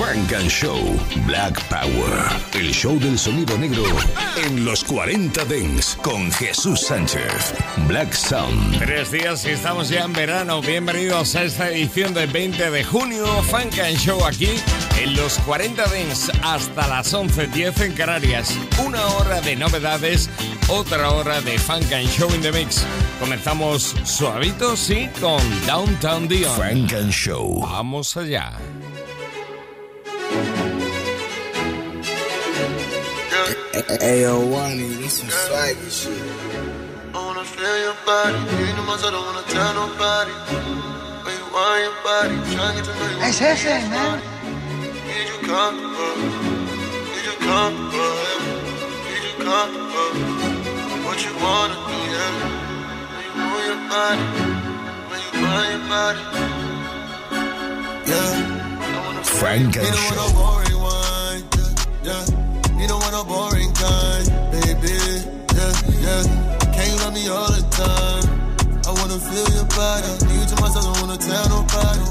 [0.00, 0.78] Funk and Show
[1.26, 2.30] Black Power.
[2.54, 3.84] El show del sonido negro
[4.46, 7.54] en los 40 Dents con Jesús Sánchez.
[7.86, 8.78] Black Sound.
[8.78, 10.62] Tres días y estamos ya en verano.
[10.62, 13.26] Bienvenidos a esta edición del 20 de junio.
[13.42, 14.48] Funk and Show aquí
[14.98, 18.56] en los 40 Dents hasta las 11.10 en Canarias.
[18.82, 20.30] Una hora de novedades,
[20.68, 22.86] otra hora de Funk and Show in the Mix.
[23.20, 26.56] Comenzamos suavito, sí, con Downtown Dion.
[26.56, 27.60] Funk and Show.
[27.60, 28.56] Vamos allá.
[33.88, 36.12] Ayo, Wani, this some swaggy shit.
[37.14, 38.38] I wanna feel your body.
[38.60, 40.32] You know my I don't wanna tell nobody.
[41.24, 42.34] Where you want your body.
[42.54, 43.18] Trying to get to know you.
[43.24, 44.18] Hey, say, say, man.
[45.06, 46.16] Need you comfortable.
[47.08, 48.14] Need you comfortable.
[48.20, 49.08] Yeah.
[49.08, 50.12] Need you comfortable.
[51.06, 52.32] What you wanna do, yeah.
[53.12, 54.24] When you move your body.
[55.10, 56.22] When you want your body.
[58.10, 58.82] Yeah.
[58.82, 60.16] I wanna Frank and You don't Show.
[60.20, 61.44] want no boring.
[62.02, 62.49] Yeah, yeah.
[62.80, 64.96] You don't want no boring kind, baby.
[65.52, 66.22] Yeah, yeah.
[66.72, 68.24] Can you love me all the time?
[68.88, 70.08] I wanna feel your body.
[70.32, 72.04] You to myself, I wanna tell nobody.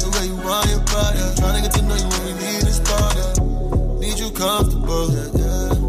[0.00, 1.20] The way you want your body.
[1.36, 3.40] Trying to get to know you when we leave this party.
[4.00, 5.08] Need you comfortable.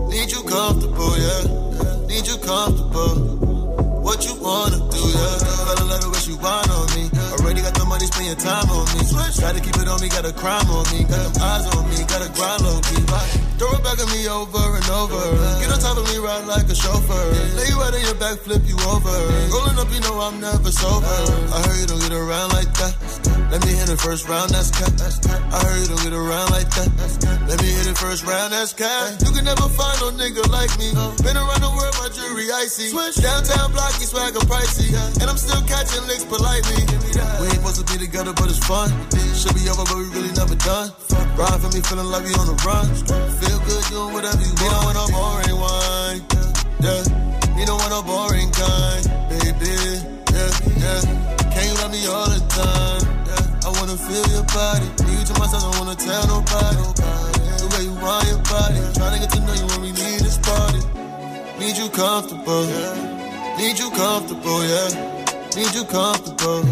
[0.09, 2.07] Need you comfortable, yeah.
[2.07, 3.40] Need you comfortable.
[4.11, 5.87] What you wanna do, yeah.
[5.87, 7.07] Love the way you want on me.
[7.31, 9.07] Already got the money, spend your time on me.
[9.39, 11.07] Gotta keep it on me, got a crime on me.
[11.07, 12.99] Got them eyes on me, gotta grind low key.
[13.55, 15.15] Throw it back at me over and over.
[15.63, 17.23] Get on top of me, ride like a chauffeur.
[17.55, 19.15] Lay you right in your back, flip you over.
[19.47, 21.07] Rolling up, you know I'm never sober.
[21.07, 23.40] I heard you don't get around like that.
[23.51, 24.95] Let me hit the first round, that's cat.
[25.51, 26.87] I heard you don't get around like that.
[27.51, 29.19] Let me hit it first round, that's cat.
[29.19, 30.87] You can never find no nigga like me.
[31.19, 32.95] Been around the world, my jewelry icy.
[32.95, 33.19] Switch.
[33.19, 34.95] Downtown blocky, swagger pricey.
[35.19, 36.79] And I'm still catching licks politely.
[37.43, 38.87] We ain't supposed to be together, but it's fun.
[39.35, 40.95] Should be over, but we really never done.
[41.35, 42.87] Ride for me, feeling like we on the run.
[43.35, 44.63] Feel good doing whatever you want.
[44.63, 46.17] You don't want no boring one.
[46.87, 47.03] Yeah.
[47.59, 49.75] You don't want no boring kind, baby.
[50.31, 51.03] Yeah, yeah.
[51.51, 52.90] Can you love me all the time?
[53.91, 53.97] Yeah.
[53.97, 54.85] Wanna feel your body.
[55.11, 56.83] You to myself, I wanna tell nobody.
[57.59, 58.79] The way you want your body.
[58.95, 60.79] Trying to get to know you when we leave this party.
[61.59, 62.65] Need you comfortable.
[63.57, 64.89] Need you comfortable, yeah.
[65.55, 66.63] Need you comfortable.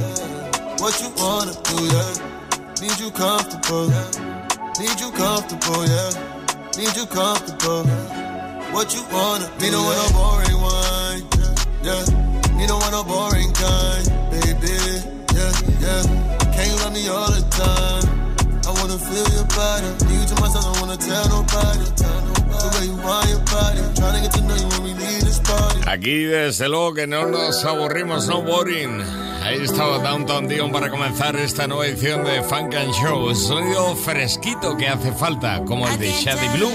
[0.80, 2.14] What you wanna do, yeah.
[2.80, 3.90] Need you comfortable.
[4.80, 6.12] Need you comfortable, yeah.
[6.78, 7.84] Need you comfortable.
[8.72, 11.22] What you wanna do, Me don't want no boring one,
[11.84, 12.56] yeah.
[12.56, 14.72] Me don't want no boring kind, baby,
[15.36, 15.52] yeah,
[15.84, 16.49] yeah.
[16.70, 18.19] You love me all the time?
[18.70, 19.88] I wanna feel your body.
[20.14, 21.86] You to myself, I wanna tell nobody.
[22.60, 23.82] The way you want your body.
[23.98, 25.82] Trying to get to know you when we leave this party.
[25.88, 29.02] Aquí desde luego que no nos aburrimos, no boring.
[29.42, 33.34] Ahí estaba Downtown Dion para comenzar esta nueva edición de Funk and Show.
[33.34, 36.72] Sonido fresquito que hace falta, como el de Shady Blue.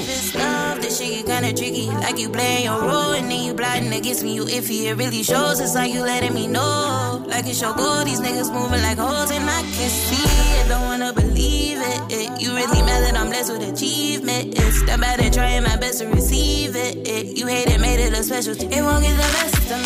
[0.80, 4.24] This shit get kinda tricky, like you playing your role and then you plotting against
[4.24, 4.34] me.
[4.34, 5.60] You iffy, it really shows.
[5.60, 8.04] It's like you letting me know, like it's your goal.
[8.04, 10.24] These niggas moving like hoes and I can see
[10.60, 10.68] it.
[10.68, 11.83] Don't wanna believe it.
[12.10, 12.40] It.
[12.40, 14.54] You really mad that I'm blessed with achievement.
[14.58, 17.06] It's that bad at trying my best to receive it.
[17.08, 17.36] it.
[17.36, 18.54] You hate it, made it a special.
[18.54, 19.83] It won't get the best of me.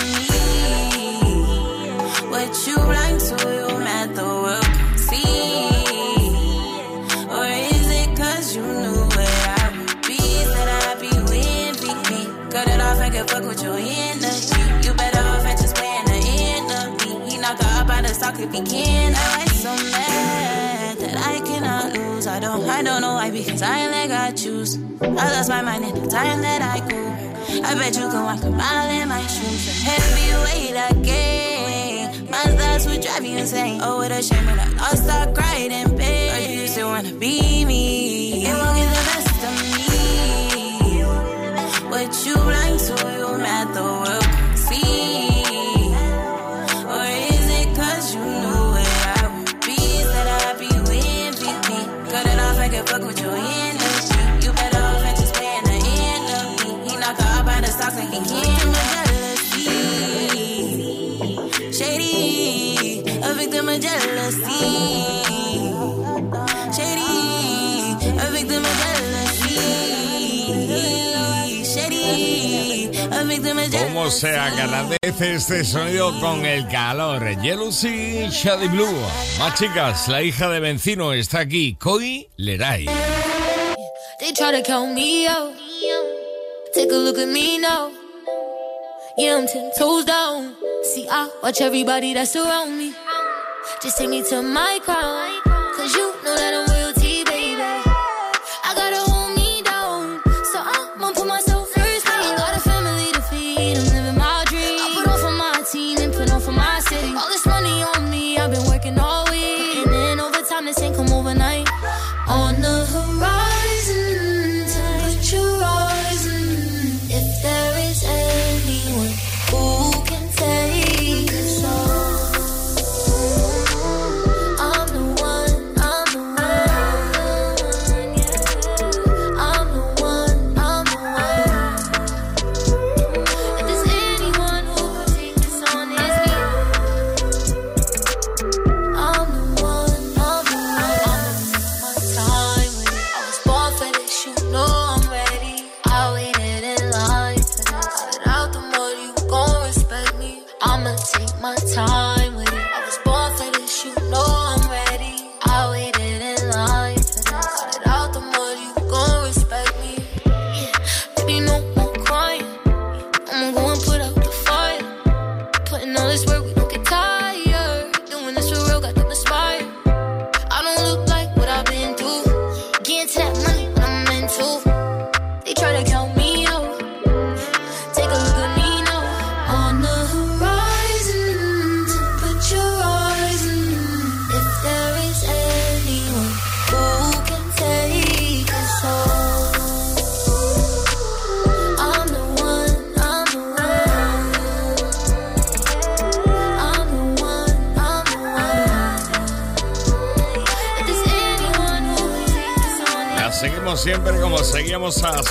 [23.58, 24.78] Don't know I choose.
[25.00, 27.08] I lost my mind in the time that I grew.
[27.64, 29.68] I bet you can walk a mile in my shoes.
[29.68, 32.30] A heavyweight again.
[32.30, 33.80] My thoughts would drive you insane.
[33.82, 36.34] Oh, what a shame when I lost, I cried in pain.
[36.34, 38.44] Or you still wanna be me?
[38.46, 39.78] It won't get the best of me.
[41.90, 44.17] What you blind to, you mad the world
[74.10, 77.22] se agradece este sonido con el calor.
[77.42, 78.94] Jealousy, Shady Blue.
[79.38, 82.86] Más chicas, la hija de Vencino está aquí, Koi Leray.
[84.20, 85.54] They try to count me out.
[86.74, 87.90] Take a look at me now.
[89.16, 90.54] Yeah, I'm ten toes down.
[90.82, 92.94] See, I watch everybody that's around me.
[93.82, 95.27] Just take me to my crown.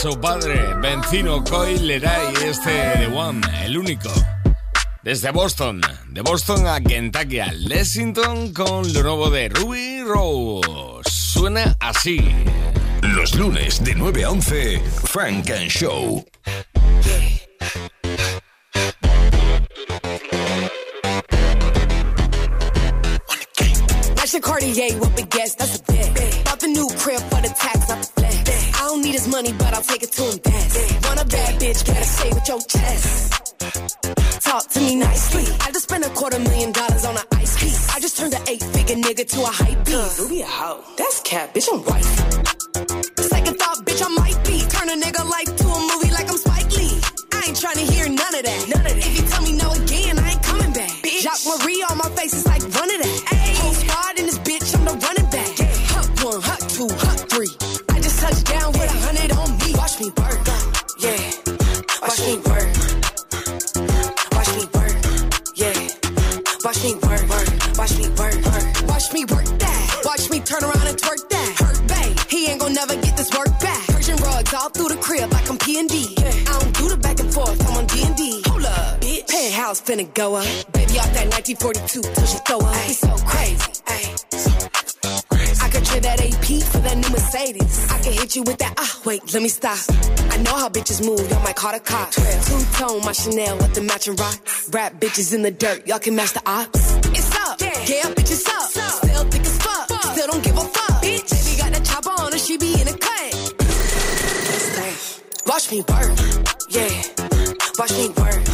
[0.01, 4.09] Su padre, Vencino Koi Leray, este de One, el único.
[5.01, 11.09] Desde Boston, de Boston a Kentucky a Lexington con lo nuevo de Ruby Rose.
[11.09, 12.19] Suena así.
[13.01, 16.23] Los lunes de 9 a 11, Frank and Show.
[24.15, 26.43] That's your Cartier with that's a bet.
[26.43, 28.06] Bought the new crib for the tax, not
[29.29, 30.75] money, but I'll take it to him dance.
[31.05, 33.33] Want a bad bitch, gotta say with your chest.
[34.43, 35.45] Talk to me nicely.
[35.61, 37.89] I just spent a quarter million dollars on an ice piece.
[37.95, 40.19] I just turned an eight figure nigga to a hype beast.
[40.19, 40.83] Ruby a hoe.
[40.97, 42.66] That's cap, bitch, I'm white.
[79.87, 80.43] Finna go up.
[80.73, 82.75] Baby off that 1942 till she throw up.
[82.75, 83.71] Ay, so crazy.
[83.87, 84.03] Ay.
[85.63, 87.87] I could trade that AP for that new Mercedes.
[87.89, 88.73] I can hit you with that.
[88.77, 89.79] Ah, wait, let me stop.
[90.29, 91.23] I know how bitches move.
[91.31, 92.15] Y'all might call the cops.
[92.15, 94.35] Two tone, my Chanel with the matching rock.
[94.71, 95.87] Rap bitches in the dirt.
[95.87, 96.95] Y'all can match the ops.
[97.15, 97.61] It's up.
[97.61, 98.69] Yeah, bitch, it's up.
[98.69, 99.87] Still thick as fuck.
[100.11, 101.01] Still don't give a fuck.
[101.01, 102.37] Bitch, baby got that chopper on her.
[102.37, 103.07] She be in a cut.
[105.45, 106.11] Watch me work.
[106.69, 106.91] Yeah.
[107.79, 108.46] Watch me work.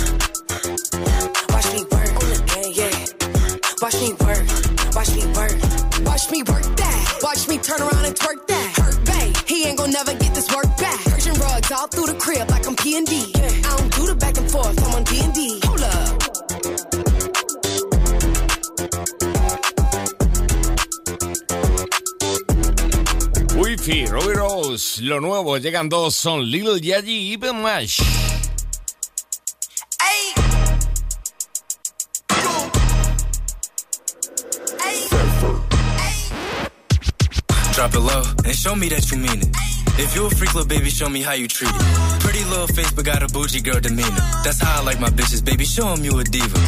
[3.83, 4.47] Watch me work.
[4.95, 5.59] Watch me work.
[6.07, 7.19] Watch me work that.
[7.21, 8.79] Watch me turn around and twerk that.
[8.79, 9.33] Hurt bae.
[9.45, 11.03] He ain't gonna never get this work back.
[11.03, 13.33] Persian rugs all through the crib like I'm P&D.
[13.35, 14.81] I don't do the back and forth.
[14.85, 15.59] I'm on D&D.
[15.65, 16.23] Hold up.
[23.55, 27.99] Wi-Fi, Rubi Rose, lo nuevo, llegan dos, son Lil Yachty y Ben Mash.
[38.13, 39.49] Low and show me that you mean it.
[39.97, 41.81] If you a freak, little baby, show me how you treat it.
[42.21, 44.23] Pretty little face, but got a bougie girl demeanor.
[44.43, 45.65] That's how I like my bitches, baby.
[45.65, 46.59] Show 'em you a diva.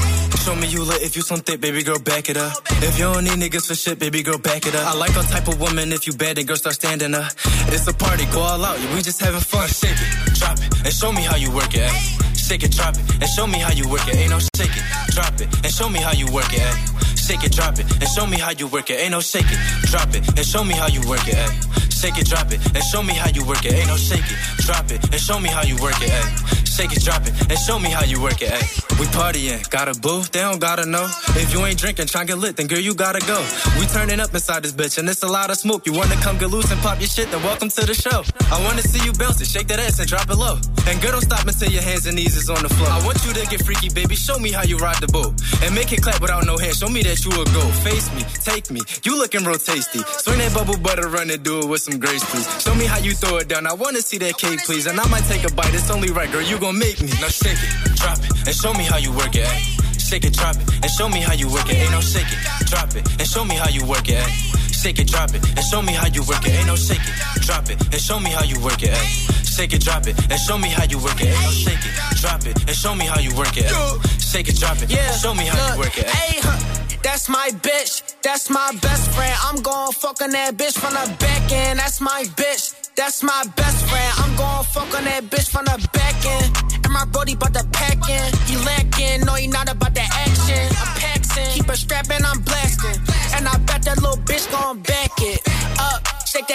[0.44, 2.54] Show me you lit if you some thick, baby girl, back it up.
[2.88, 4.86] If you don't need niggas for shit, baby girl, back it up.
[4.86, 5.92] I like all type of woman.
[5.92, 7.32] If you bad, then girl start standing up.
[7.74, 8.78] It's a party, go all out.
[8.94, 9.68] We just having fun.
[9.68, 11.90] Shake it, drop it, and show me how you work it.
[11.92, 12.35] Ay.
[12.46, 14.16] Shake it, drop it, and show me how you work it.
[14.18, 16.62] Ain't no shake it, drop it, and show me how you work it.
[16.62, 17.16] Ay.
[17.16, 19.00] Shake it, drop it, and show me how you work it.
[19.02, 19.60] Ain't no shake it,
[19.90, 21.34] drop it, and show me how you work it.
[21.36, 21.90] Ay.
[21.90, 23.74] Shake it, drop it, and show me how you work it.
[23.74, 26.12] Ain't no shake it, drop it, and show me how you work it.
[26.12, 26.36] Ay.
[26.66, 28.52] Shake it, drop it, and show me how you work it.
[28.52, 28.62] Ay.
[29.00, 31.10] We partying, got a booth, they don't gotta know.
[31.36, 33.44] If you ain't drinking, try to get lit, then girl, you gotta go.
[33.80, 35.86] We turning up inside this bitch, and it's a lot of smoke.
[35.88, 38.24] You wanna come get loose and pop your shit, then welcome to the show.
[38.52, 40.60] I wanna see you bounce it, shake that ass and drop it low.
[40.88, 42.90] And girl, don't stop until your hands and knees is on the floor.
[42.90, 45.34] I want you to get freaky, baby, show me how you ride the boat.
[45.64, 47.64] And make it clap without no hands, show me that you a go.
[47.88, 50.00] Face me, take me, you looking real tasty.
[50.24, 52.48] Swing that bubble butter, run and do it with some grace, please.
[52.62, 54.86] Show me how you throw it down, I wanna see that cake, please.
[54.88, 57.12] And I might take a bite, it's only right, girl, you gon' make me.
[57.22, 59.46] Now shake it, drop it, and show me how you work it.
[59.48, 59.62] Ay.
[59.98, 61.78] Shake it, drop it, and show me how you work it.
[61.78, 62.40] Ain't no shake it,
[62.70, 64.22] drop it, and show me how you work it.
[64.22, 64.65] Ay.
[64.86, 66.54] Shake it, drop it, and show me how you work it.
[66.54, 68.92] Ain't no shake it, drop it, and show me how you work it.
[68.92, 69.42] Ay.
[69.42, 71.26] Shake it, drop it, and show me how you work it.
[71.26, 73.66] Ain't no shake it, drop it, and show me how you work it.
[73.66, 73.98] Ay.
[74.20, 75.10] Shake it, drop it, yeah.
[75.18, 76.06] show me how you work it.
[76.06, 79.36] Ay, huh, that's my bitch, that's my best friend.
[79.46, 81.80] I'm gon' fuck on that bitch from the back end.
[81.80, 82.86] That's my bitch.
[82.96, 84.14] That's my best friend.
[84.20, 86.56] I'm gon' fuck on that bitch from the back end.
[86.86, 88.26] And my brody bout to pack in.
[88.48, 89.45] He lacking, no, he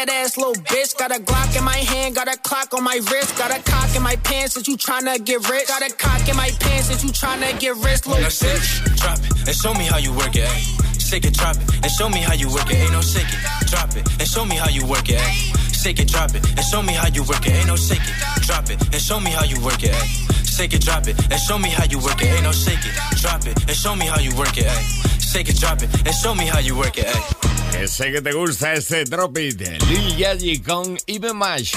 [0.07, 0.97] that ass, little bitch.
[0.97, 3.95] Got a Glock in my hand, got a clock on my wrist, got a cock
[3.95, 5.69] in my pants since you tryna get rich.
[5.69, 8.87] Got a cock in my pants since you tryna get rich, little Now bitch.
[8.87, 10.49] it, drop it, and show me how you work it.
[10.49, 10.63] Ay.
[10.99, 12.77] Shake it, drop it, and show me how you work it.
[12.77, 15.21] Ain't no shake it, drop it, and show me how you work it.
[15.21, 15.35] Ay.
[15.83, 17.53] Shake it, drop it, and show me how you work it.
[17.53, 18.17] Ain't no shake it,
[18.47, 19.93] drop it, and show me how you work it.
[19.93, 20.07] Ay.
[20.45, 22.29] Shake it, drop it, and show me how you work it.
[22.29, 24.67] Ain't no shake it, drop it, and show me how you work it.
[24.67, 25.20] Ay.
[25.33, 27.07] Shake it, drop it, and show me how you work it.
[27.07, 27.51] Ay.
[27.71, 31.73] Que sé que te gusta este Drop It Lil Yachty con Even Mash.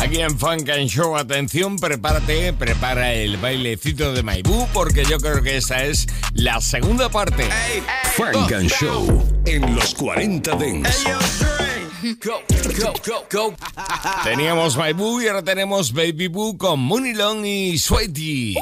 [0.00, 5.40] Aquí en Funk and Show, atención, prepárate, prepara el bailecito de Maibú porque yo creo
[5.42, 7.48] que esta es la segunda parte.
[8.16, 11.04] Funk and Show en los 40 Dents.
[12.02, 12.42] Go,
[12.80, 13.54] go, go, go.
[14.24, 18.56] Teníamos Maibú y ahora tenemos Baby Boo con Money Long y Sweaty.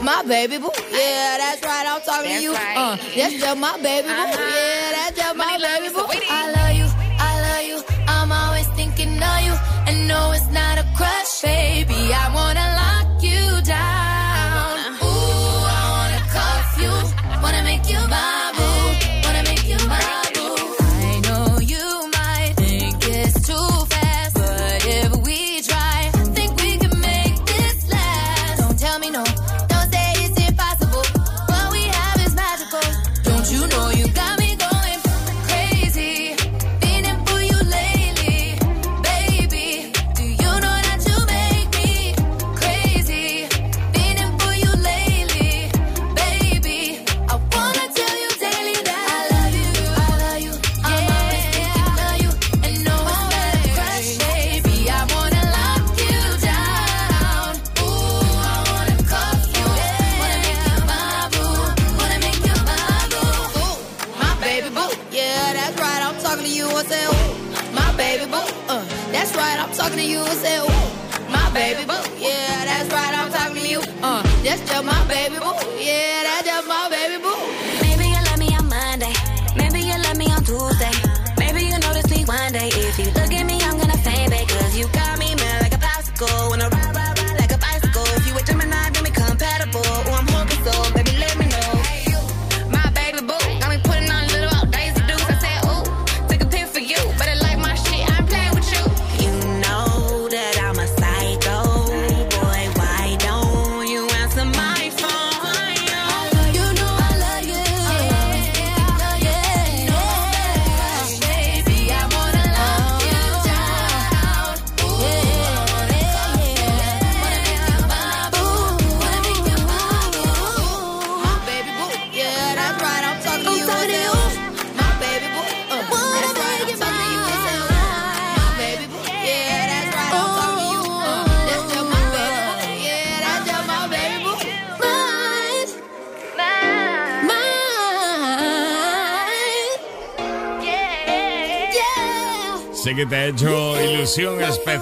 [0.00, 1.86] My baby boo, yeah, that's right.
[1.86, 2.52] I'm talking to you.
[2.54, 6.06] Uh, that's just my baby boo, yeah, that's just my baby boo.
[6.30, 6.86] I love you,
[7.18, 7.82] I love you.
[8.08, 9.54] I'm always thinking of you,
[9.86, 11.92] and no, it's not a crush, baby.
[11.92, 12.67] I wanna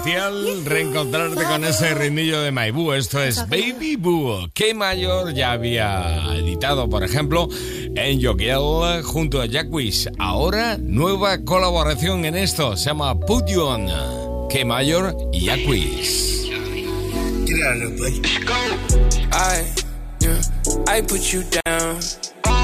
[0.07, 2.93] especial reencontrarte con ese ritmillo de Maibú.
[2.93, 7.49] Esto es Baby Boo, que Mayor ya había editado, por ejemplo,
[7.93, 10.07] en Jokiel junto a Jack Wish.
[10.17, 16.51] Ahora, nueva colaboración en esto, se llama Put You On, que Mayor y Jack Wish.
[17.97, 18.21] Buddy.
[19.33, 19.65] I,
[20.19, 20.41] yeah,
[20.87, 21.99] I put you down.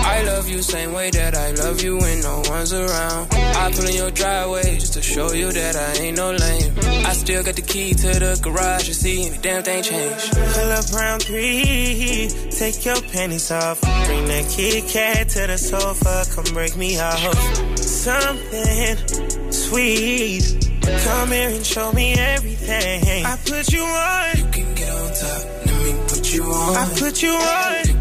[0.05, 3.33] I love you same way that I love you when no one's around.
[3.33, 6.73] I pull in your driveway just to show you that I ain't no lame.
[7.05, 10.31] I still got the key to the garage, you see, any damn thing change.
[10.31, 13.81] Pull up round three, take your panties off.
[13.81, 17.77] Bring that Kit Kat to the sofa, come break me off.
[17.77, 20.69] Something sweet.
[20.83, 23.25] Come here and show me everything.
[23.25, 24.37] I put you on.
[24.37, 26.75] You can get on top, let me put you on.
[26.75, 27.92] I put you on.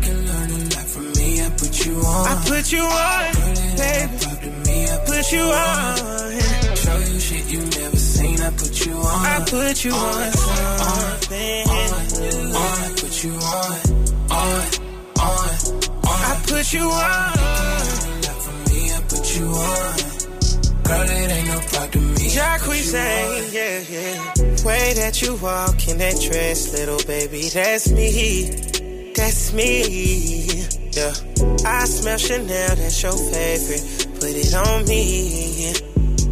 [1.82, 2.26] Put you on.
[2.26, 3.32] I put you on,
[3.76, 4.50] baby.
[4.66, 5.96] Me, I Put you on.
[6.76, 9.26] show you shit you never seen, I put you on.
[9.26, 11.68] I put you on something.
[11.68, 11.82] on,
[12.54, 12.62] on.
[12.62, 13.72] I put you on,
[14.30, 14.62] on,
[15.20, 15.48] on,
[16.06, 16.20] on.
[16.24, 17.32] I put you on.
[18.22, 19.94] Not for me, I put you on.
[20.84, 22.28] Girl, it ain't no problem to me.
[22.28, 22.92] Jacquees,
[23.52, 24.64] yeah, yeah.
[24.64, 29.12] Way that you walk in that dress, little baby, that's me.
[29.14, 30.41] That's me.
[30.92, 31.14] Yeah.
[31.64, 34.08] I smell Chanel, that's your favorite.
[34.20, 35.72] Put it on me.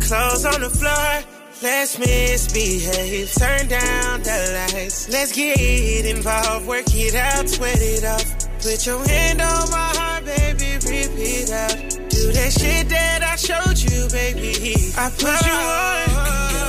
[0.00, 1.24] Clothes on the floor.
[1.62, 3.32] Let's misbehave.
[3.32, 5.08] Turn down the lights.
[5.08, 6.66] Let's get involved.
[6.66, 8.24] Work it out, sweat it off.
[8.60, 10.78] Put your hand on my heart, baby.
[10.84, 11.78] Rip it out.
[12.10, 14.92] Do that shit that I showed you, baby.
[14.96, 16.60] I put you on.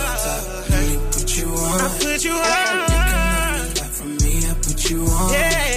[1.12, 1.82] Put you on.
[1.82, 2.88] I put you on.
[3.92, 5.34] For me, I put you on.
[5.34, 5.71] Yeah.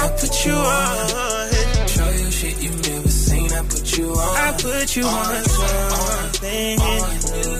[0.00, 1.88] I put you on.
[1.88, 4.36] Show you shit you never seen, I put you on.
[4.36, 6.80] I put you on something.
[6.80, 7.02] on,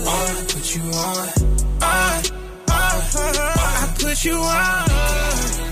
[0.07, 1.29] I put you on.
[2.61, 4.87] I put you on.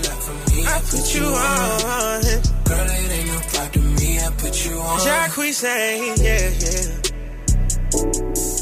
[0.03, 2.21] Not for me, I put you on.
[2.67, 4.99] Girl, it ain't no problem to me, I put you on.
[4.99, 8.56] Jacquees saying, yeah, yeah.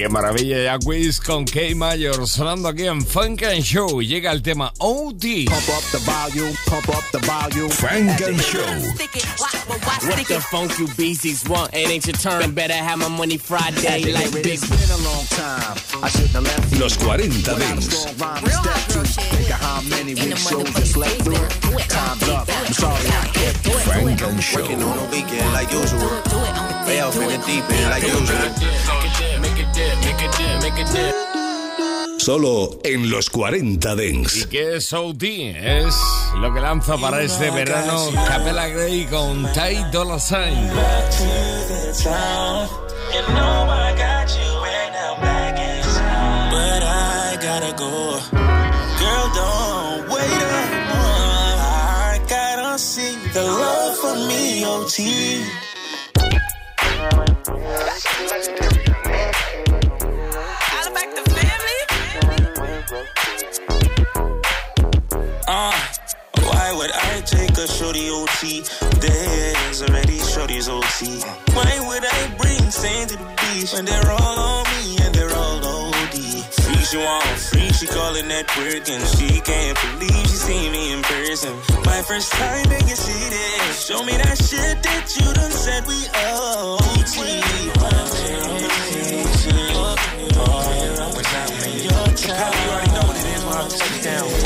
[0.00, 4.00] Qué maravilla, Jacquees con K Mayor sonando aquí en Funk and Show.
[4.00, 5.44] Llega el tema OT.
[5.44, 7.68] Pump up the volume, pump up the volume.
[7.68, 8.64] Funk and Show.
[10.08, 11.74] What the funk you beasties want?
[11.74, 12.54] It ain't your turn.
[12.54, 14.46] Better have my money Friday like big.
[14.46, 15.76] It's been a long time.
[16.02, 16.80] I shouldn't have left you.
[16.80, 17.84] Los 40 Without a Dents.
[17.84, 19.20] strong rhyme to step to.
[19.20, 21.46] Think of how many weak shows I slept through.
[21.88, 22.48] Time's up.
[22.48, 23.72] I'm sorry I kept you.
[23.84, 24.62] Funk and Show.
[24.62, 26.08] Working on the weekend like usual.
[26.88, 29.29] Way off in the deep end like usual.
[29.80, 32.20] Make it dip, make it dip, make it dip.
[32.20, 34.46] Solo en los 40 ¿Y Dents.
[34.46, 35.22] qué es OT?
[35.22, 35.94] Es
[36.36, 40.68] lo que lanza para este verano Capella Grey con Ty Dolla Sign.
[43.12, 44.60] You know I got you
[65.52, 65.74] Uh,
[66.46, 68.62] why would I take a shorty OT?
[69.02, 71.18] There's already shorty's OT.
[71.58, 75.34] Why would I bring sand to the beach when they're all on me and they're
[75.34, 76.14] all OD?
[76.14, 80.92] Free she want free, she calling that work and she can't believe she seen me
[80.92, 81.52] in person.
[81.84, 83.42] My first time in your city,
[83.74, 85.98] show me that shit that you done said we
[86.30, 87.42] OT.
[87.74, 88.10] Probably
[92.70, 94.39] already know what it is when I touch down.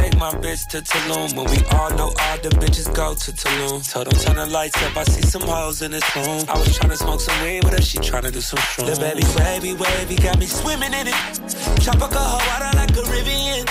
[0.00, 3.78] Take my bitch to Tulum when we all know all the bitches go to Tulum?
[3.92, 6.44] Told them turn the lights up, I see some hoes in this room.
[6.48, 8.88] I was tryna smoke some weed but she tryna do some shrooms.
[8.90, 11.14] The baby wavy, wavy, got me swimming in it.
[12.10, 13.66] A hoe out like Caribbean.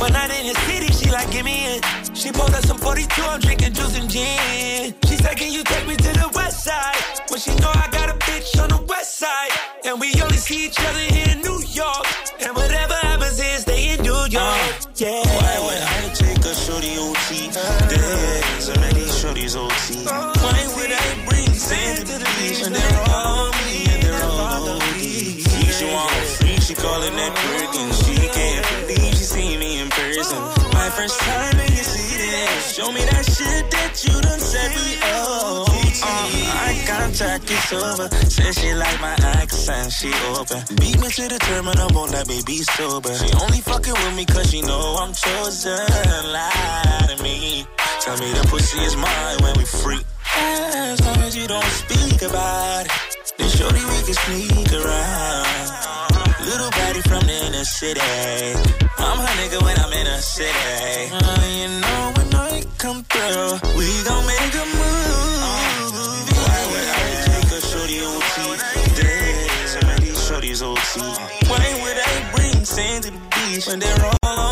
[0.00, 1.82] One night in the city, she like, give me in.
[2.14, 4.94] She pulled up some 42, I'm drinking juice and gin.
[5.06, 6.96] She said, can you take me to the west side?
[7.28, 9.52] When she know I got a bitch on the west side.
[9.84, 12.06] And we only see each other here in New York.
[12.40, 12.89] And whatever
[33.90, 35.64] that you done said we owe.
[35.66, 40.62] Uh, I contact you sober, said she like my accent, she open.
[40.78, 43.12] Beat me to the terminal, won't let me be sober.
[43.14, 45.78] She only fucking with me cause she know I'm chosen.
[46.32, 47.66] Lie to me,
[48.00, 50.02] tell me the pussy is mine when we free.
[50.36, 52.92] As long as you don't speak about it,
[53.38, 55.46] then surely we can sneak around.
[56.46, 58.00] Little body from the inner city.
[58.98, 61.10] I'm her nigga when I'm in a city.
[61.12, 62.19] Uh, you know
[62.80, 63.76] come through.
[63.76, 65.92] We gon' make a move.
[66.32, 68.56] Why would I take a shorty OT?
[68.96, 71.00] Dead, so many shorties OT.
[71.50, 74.49] Why would I bring sand to the beach when they're all on?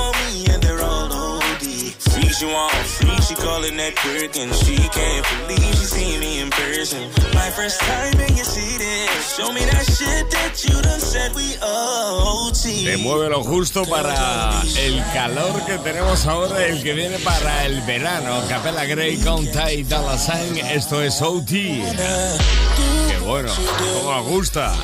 [2.39, 7.03] She want free, that and she can't believe she see me in person.
[7.35, 9.07] My first time in your city.
[9.35, 12.85] Show me that shit that you done said we OT.
[12.85, 17.81] Te mueve lo justo para el calor que tenemos ahora, el que viene para el
[17.83, 18.41] verano.
[18.49, 20.59] Capella Grey con Ty Dolla Sign.
[20.59, 21.51] Esto es OT.
[21.51, 24.75] Qué bueno, cómo gusta.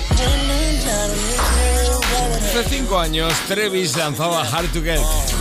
[2.55, 4.81] Hace cinco años, Trevis lanzaba Hard to.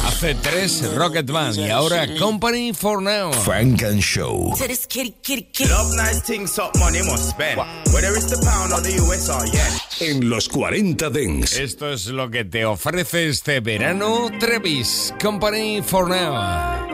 [0.04, 1.54] Hace tres, Rocketman.
[1.60, 3.32] Y ahora, Company for Now.
[3.32, 4.54] Frank and Show.
[4.58, 5.70] To this kitty, kitty, kitty.
[5.70, 7.58] Love nice things, up money must spend.
[7.94, 9.72] Whether it's the pound or the US or yen.
[10.00, 11.58] En los 40 Dents.
[11.58, 16.90] Esto es lo que te ofrece este verano Trevis Company for Now.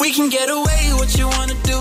[0.00, 1.78] We can get away what you wanna do.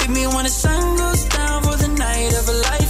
[0.00, 2.85] Hit me when the sun goes down for the night of a lifetime.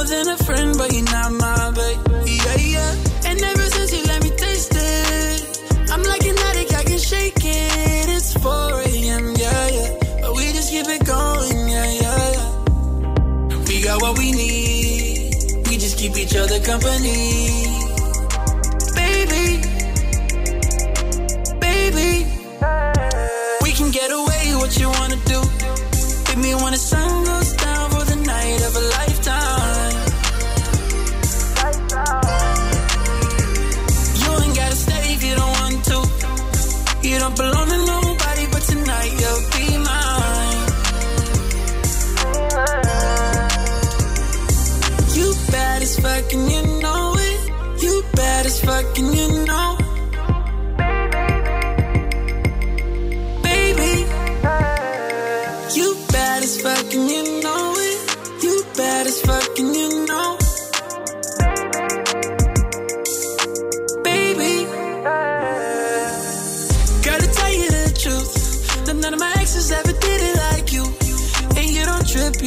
[0.00, 2.26] More than a friend, but you're not my babe.
[2.26, 3.28] Yeah, yeah.
[3.28, 7.36] And ever since you let me taste it, I'm like an addict, I can shake
[7.36, 8.08] it.
[8.08, 9.98] It's 4 a.m., yeah, yeah.
[10.22, 13.58] But we just keep it going, yeah, yeah, yeah.
[13.68, 15.68] We got what we need.
[15.68, 17.79] We just keep each other company.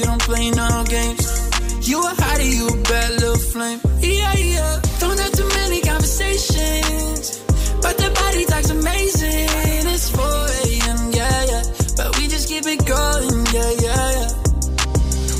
[0.03, 1.25] You don't play no games.
[1.87, 3.79] You a hottie, you a bad little flame.
[3.99, 4.81] Yeah, yeah.
[4.99, 7.39] Don't have too many conversations.
[7.81, 9.47] But the body talks amazing.
[9.93, 11.63] It's 4 a.m., yeah, yeah.
[11.95, 14.29] But we just keep it going, yeah, yeah, yeah.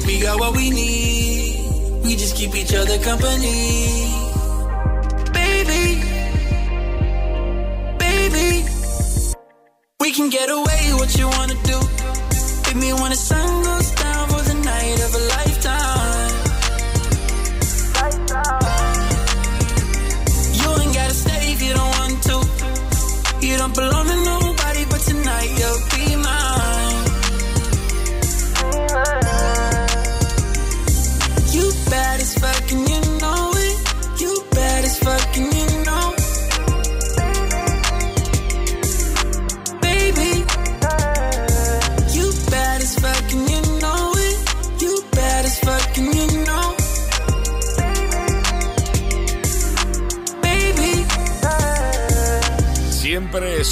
[0.06, 2.04] We got what we need.
[2.04, 4.03] We just keep each other company.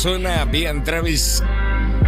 [0.01, 1.43] Suena bien Travis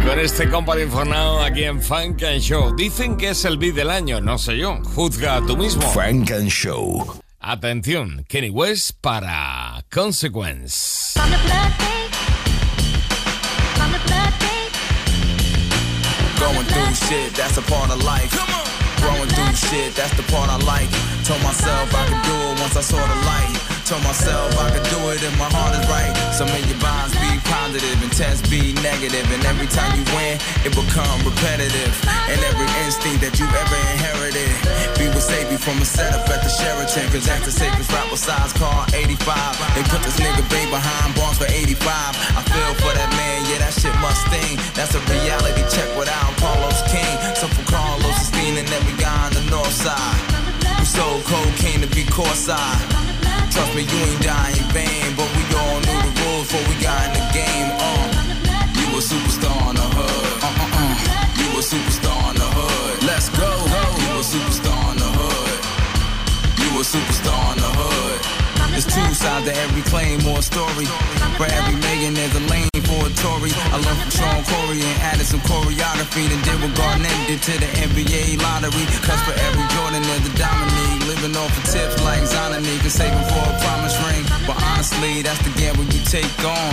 [0.04, 2.74] con este Company for Now aquí en Funk and Show.
[2.74, 4.80] Dicen que es el beat del año, no sé yo.
[4.96, 5.80] Juzga tú mismo.
[5.92, 7.22] Frank and Show.
[7.38, 11.14] Atención, Kenny West para Consequence.
[16.40, 18.34] Going through shit, that's a part of life.
[19.00, 20.90] Growing through shit, that's the part I like.
[21.22, 23.54] Told myself I could do it once I saw the light.
[23.86, 26.10] Told myself I could do it and my heart is right.
[26.34, 28.74] So may your bonds be positive and tests be.
[29.34, 31.94] And every time you win, it become repetitive.
[32.30, 34.50] And every instinct that you ever inherited.
[34.98, 37.10] Be with you from a setup at the Sheraton.
[37.10, 39.18] Cause that's the safest rap besides car 85.
[39.74, 41.82] They put this nigga Bay behind bars for 85.
[41.88, 44.56] I feel for that man, yeah, that shit must sting.
[44.78, 47.14] That's a reality check without Carlos King.
[47.34, 50.20] So for Carlos is and every guy on the north side.
[50.78, 52.84] We sold cocaine to be courtside.
[53.50, 55.14] Trust me, you ain't dying in vain.
[55.16, 57.68] But we all knew the rules before we got in the game.
[57.82, 58.06] Uh,
[58.78, 60.30] you a superstar in the hood.
[60.38, 60.94] Uh, uh, uh.
[61.40, 63.02] You a superstar in the hood.
[63.02, 63.50] Let's go.
[64.02, 65.58] You a superstar in the hood.
[66.62, 68.20] You a superstar in the hood.
[68.70, 70.86] There's two sides to every claim, more story.
[71.36, 73.50] For every million, there's a lane for a Tory.
[73.74, 76.30] I learned from Shawn Corey and added some choreography.
[76.30, 78.84] Then did what Garnett did to the NBA lottery.
[79.02, 81.02] Cause for every Jordan, there's a Dominique.
[81.10, 84.24] Living off of tips like Zonanique and saving for a promise ring.
[84.46, 86.70] But honestly, that's the gamble you take on.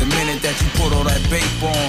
[0.00, 1.88] The minute that you put all that bait on.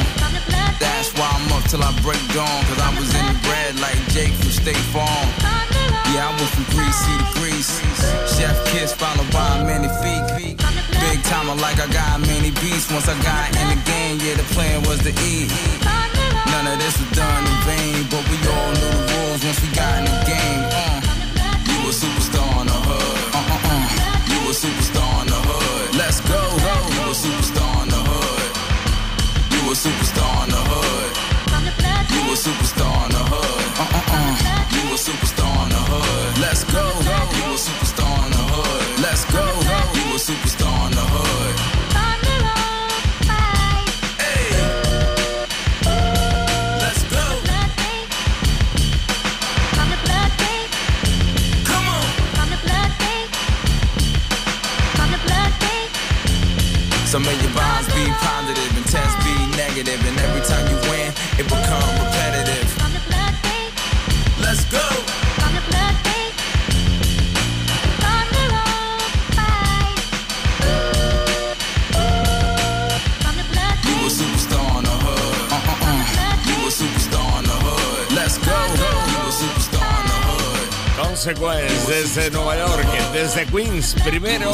[0.79, 2.59] That's why I'm up till I break dawn.
[2.67, 5.27] Cause I was in the bread like Jake from State Farm.
[6.11, 7.73] Yeah, I went from greasy to grease.
[8.35, 10.62] Chef kiss followed by many feet.
[11.33, 12.85] Timer like I got many beats.
[12.93, 15.49] Once I got in the game, yeah, the plan was to eat.
[16.53, 18.22] None of this was done in vain, but
[81.25, 84.51] desde Nueva York, desde Queens, primero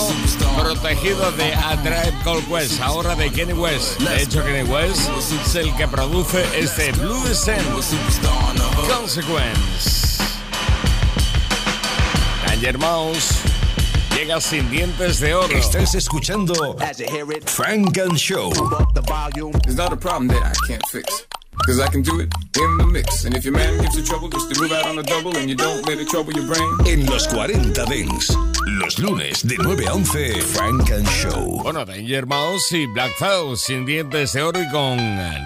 [0.55, 3.99] protegido de A Tribe Called Quest, ahora de Kenny West.
[3.99, 5.09] De hecho, Kenny West
[5.47, 7.65] es el que produce este Blue Descent.
[8.87, 10.23] Consequence.
[12.45, 13.31] Danger Mouse
[14.15, 15.57] llega sin dientes de oro.
[15.57, 16.77] Estás escuchando
[17.45, 18.51] Frank and Show.
[18.51, 21.25] It's not a problem that I can't fix.
[21.69, 23.25] Cause I can do it in the mix.
[23.25, 25.47] And if your man gives you trouble, just to move out on the double and
[25.47, 26.67] you don't let it trouble your brain.
[26.87, 28.35] En los 40 Dents.
[28.65, 31.61] Los lunes de 9 a 11, Frank and Show.
[31.61, 34.97] Bueno, Danger Mouse y Black Thought sin dientes de oro y con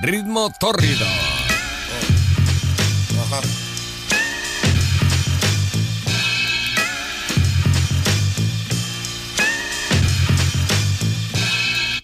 [0.01, 1.05] ritmo tórrido.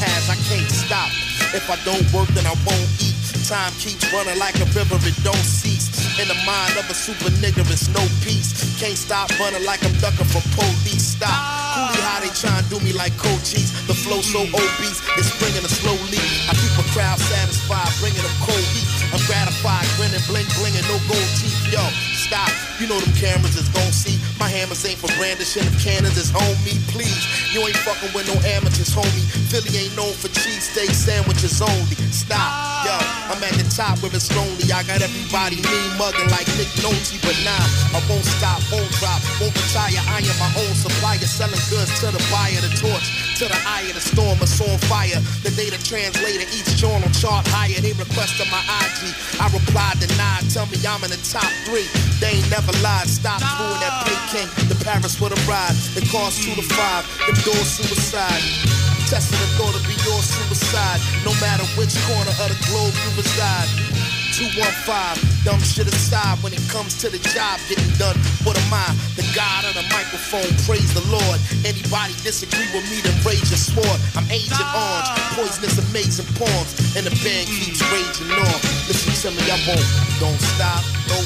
[0.00, 0.28] has.
[0.30, 1.10] I can't stop.
[1.54, 3.16] If I don't work, then I won't eat.
[3.48, 5.88] Time keeps running like a river, it don't cease.
[6.20, 8.52] In the mind of a super nigga, it's no peace.
[8.76, 11.16] Can't stop running like I'm ducking from police.
[11.16, 11.32] Stop.
[11.32, 13.72] Coolie how they try and do me like coaches.
[13.88, 15.96] The flow so obese, it's bringing a slow.
[15.96, 18.88] I keep a crowd satisfied, bringing them cold heat.
[19.14, 21.56] I'm gratified, grinning, blink, blinging, no gold teeth.
[21.72, 21.80] Yo,
[22.12, 22.50] stop.
[22.76, 24.20] You know them cameras is gon' see.
[24.38, 25.66] My hammers ain't for brandishing.
[25.66, 27.26] If cannons is on me, please.
[27.50, 29.26] You ain't fucking with no amateurs, homie.
[29.50, 31.98] Philly ain't known for cheesesteak sandwiches only.
[32.14, 32.86] Stop.
[32.86, 32.94] Yo,
[33.34, 34.70] I'm at the top where it's lonely.
[34.70, 39.18] I got everybody mean mugging like Nick Nolte, but nah, I won't stop, won't drop,
[39.42, 39.98] won't retire.
[40.06, 43.86] I am my own supplier, selling goods to the buyer, the torch to the eye
[43.86, 45.14] of the storm, it's on fire.
[45.46, 47.78] The data translator, each journal chart higher.
[47.78, 49.14] They requested my IG.
[49.38, 50.50] I replied, denied.
[50.50, 51.86] Tell me I'm in the top three.
[52.18, 53.06] They ain't never lied.
[53.06, 55.72] Stop doing that pay The Paris for the ride.
[55.96, 57.08] It costs two to five.
[57.24, 58.44] Them doors suicide.
[59.08, 61.00] Testing the thought of be your suicide.
[61.24, 63.72] No matter which corner of the globe you reside.
[64.36, 68.14] 215, dumb shit aside when it comes to the job getting done.
[68.46, 68.92] What am I?
[69.18, 71.40] The God of the microphone, praise the Lord.
[71.66, 73.98] Anybody disagree with me, then raise your sword.
[74.14, 78.58] I'm Agent Orange, poisonous, amazing poems, and the band keeps raging on.
[78.86, 79.42] Listen to me,
[80.20, 81.18] don't stop, no,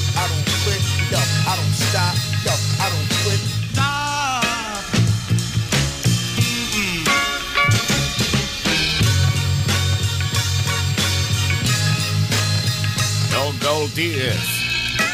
[13.93, 14.39] Tears,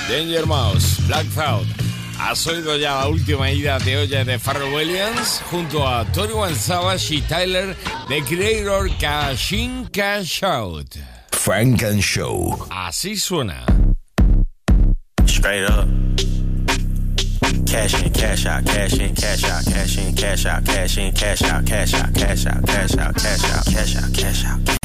[0.08, 1.66] Danger Mouse, Black Thought.
[2.18, 5.42] ¿Has oído ya la última ida de olla de Pharrell Williams?
[5.52, 7.76] Junto a Tony Savage y Tyler,
[8.08, 11.19] The Creator Cash In Cash Out.
[11.40, 12.54] Funk and Show.
[12.70, 13.64] Así suena.
[15.26, 15.88] Straight up.
[17.66, 21.44] Cash in, cash out, cash in, cash out, cash in, cash out, cash in, cash
[21.44, 24.79] out, cash out, cash out, cash out, cash out, cash out, cash out, cash out,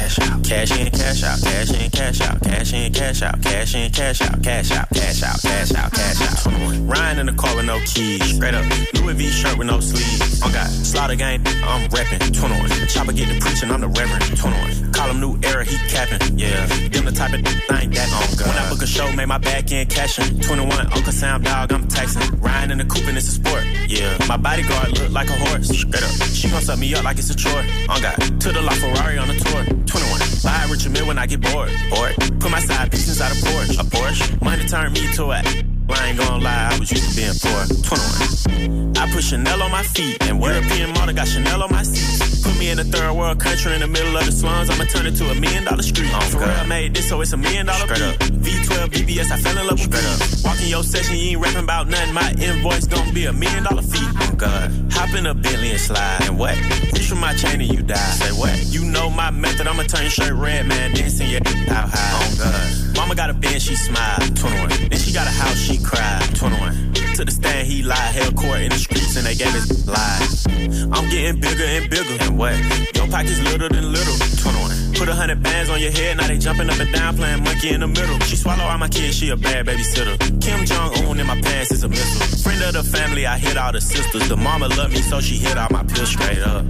[0.00, 3.74] cash out, cash in, cash out, cash in, cash out, cash in, cash out, cash
[3.74, 6.50] in, cash out, cash out, cash out, cash out, cash out.
[6.88, 8.64] Riding in the car with no keys, straight up.
[8.94, 10.42] Louis V shirt with no sleeves.
[10.42, 12.88] I got slaughter gang, I'm reppin', 21.
[12.88, 14.92] Chopper get the preaching, I'm the reverend, 21.
[14.92, 16.66] Call him new era, he capping, yeah.
[16.88, 18.48] Them the type of thing that on God.
[18.48, 20.40] When I book a show, make my back end cashin'.
[20.40, 22.40] 21, Uncle Sam dog, I'm taxing.
[22.40, 24.16] Riding in the coupe and it's a sport, yeah.
[24.26, 26.10] My bodyguard look like a horse, straight up.
[26.32, 27.64] She gon' suck me up like it's a chore.
[27.88, 30.20] On God, to the La Ferrari on the tour, 21.
[30.44, 32.14] Buy a Richard Mille when I get bored, bored.
[32.38, 34.40] Put my side pieces out a Porsche, a Porsche.
[34.42, 37.66] Money turn me to a I ain't gonna lie, I was used to being poor.
[37.84, 38.96] 21.
[38.96, 42.42] I put Chanel on my feet, and European model got Chanel on my seats.
[42.42, 45.06] Put me in a third world country in the middle of the slums, I'ma turn
[45.06, 46.10] it to a million dollar street.
[46.12, 48.02] Oh, For real, I made this, so it's a million dollar beat.
[48.02, 48.16] Up.
[48.44, 50.44] V12 VBS, I fell in love with Straight up.
[50.44, 52.14] Walk in your session, you ain't rapping about nothing.
[52.14, 54.06] My invoice gonna be a million dollar fee.
[54.20, 54.70] Oh God.
[54.92, 56.56] Hop in a Bentley and slide, and what?
[56.92, 57.96] Reach for my chain and you die.
[57.96, 58.56] Say what?
[58.66, 60.92] You know my method, I'ma turn your shirt red, man.
[60.94, 62.10] Then send your out high.
[62.20, 62.89] Oh God.
[63.00, 64.68] Mama got a bed, she smiled, 21.
[64.90, 66.20] Then she got a house, she cried.
[66.36, 66.92] 21.
[67.16, 68.14] To the stand, he lied.
[68.14, 70.44] Held court in the streets, and they gave his lies.
[70.92, 72.16] I'm getting bigger and bigger.
[72.20, 72.52] And what?
[72.94, 74.16] Your pockets little than little.
[74.44, 74.92] 21.
[75.00, 77.70] Put a hundred bands on your head, now they jumping up and down, playing monkey
[77.70, 78.18] in the middle.
[78.20, 80.20] She swallow all my kids, she a bad babysitter.
[80.42, 82.38] Kim Jong Un in my pants is a missile.
[82.44, 84.28] Friend of the family, I hit all the sisters.
[84.28, 86.66] The mama love me, so she hit all my pills straight up.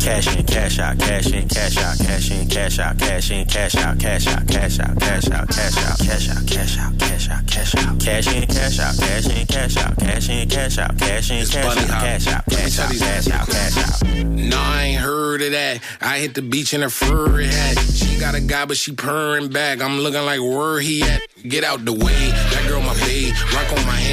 [0.00, 3.76] Cash in, cash out, cash in, cash out, cash in, cash out, cash in, cash
[3.76, 7.46] out, cash out, cash out, cash out, cash out, cash out, cash out, cash out,
[7.48, 11.30] cash out, cash in, cash out, cash in, cash out, cash in, cash out, cash
[11.30, 14.26] in, cash out, cash out, cash out, cash out, cash out.
[14.26, 15.80] No, I ain't heard of that.
[16.00, 17.78] I hit the beach in a furry hat.
[17.78, 19.82] She got a guy, but she purring back.
[19.82, 21.22] I'm looking like where he at?
[21.42, 22.30] Get out the way.
[22.52, 23.34] That girl my babe.
[23.52, 24.05] Rock on my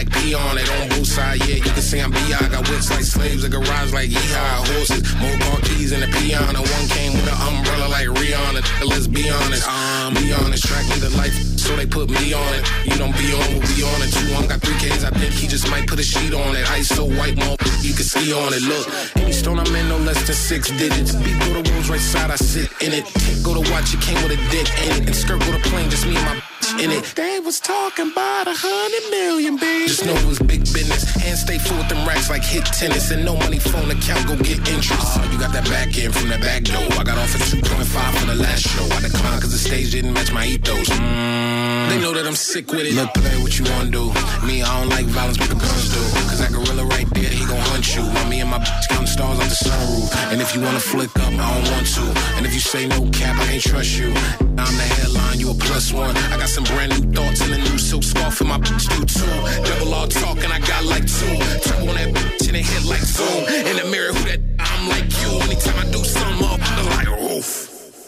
[0.00, 0.56] like peon.
[0.56, 1.46] It on both sides.
[1.46, 2.48] Yeah, you can see I'm B.I.
[2.48, 3.44] Got whips like slaves.
[3.44, 4.66] A garage like yeehaw.
[4.72, 6.56] Horses, more car keys in the peon.
[6.56, 8.62] And one came with an umbrella like Rihanna.
[8.88, 9.68] Let's be honest.
[9.68, 10.64] Um, be honest.
[10.64, 12.64] Track me to life, so they put me on it.
[12.88, 14.10] You don't be on, we'll be on it.
[14.16, 15.04] Two on got three K's.
[15.04, 16.64] I think he just might put a sheet on it.
[16.70, 18.62] Ice so white, more you can ski on it.
[18.62, 18.86] Look,
[19.16, 21.14] any stone I'm in, no less than six digits.
[21.14, 23.04] Beat go to wolves right side, I sit in it.
[23.44, 25.06] Go to watch, it came with a dick in it.
[25.08, 27.04] And skirt go to plane, just me and my in it.
[27.16, 29.88] They was talking about a hundred million, baby.
[29.88, 31.04] Just know it was big business.
[31.24, 33.10] And stay full with them racks like hit tennis.
[33.10, 35.18] And no money phone account, go get interest.
[35.18, 36.86] Oh, you got that back end from that back door.
[36.98, 38.84] I got off at 2.5 for the last show.
[38.94, 40.88] I declined cause the stage didn't match my ethos.
[40.88, 42.94] Mm, they know that I'm sick with it.
[42.94, 44.12] Look, play what you wanna do.
[44.46, 46.02] Me, I don't like violence, but the guns do.
[46.28, 48.02] Cause that gorilla right there, he gon' hunt you.
[48.02, 50.32] While me and my bitch counting stars off the sunroof.
[50.32, 52.04] And if you wanna flick up, I don't want to.
[52.36, 54.12] And if you say no cap, I can't trust you.
[54.60, 56.14] I'm the headline, you a plus one.
[56.16, 59.04] I got some brand new thoughts and a new silk scarf in my bitch do
[59.04, 59.68] too.
[59.68, 61.36] Double all talking, I got like two.
[61.66, 63.44] Turn on that bitch and it hit like zoom.
[63.68, 64.40] In the mirror, who that?
[64.58, 65.30] I'm like you.
[65.40, 67.29] Anytime I do something up, I'm like oof.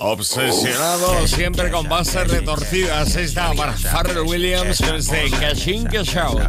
[0.05, 3.15] Obsesionado siempre con bases retorcidas.
[3.15, 6.43] Esta para Pharrell Williams con este Cashin Cash Out.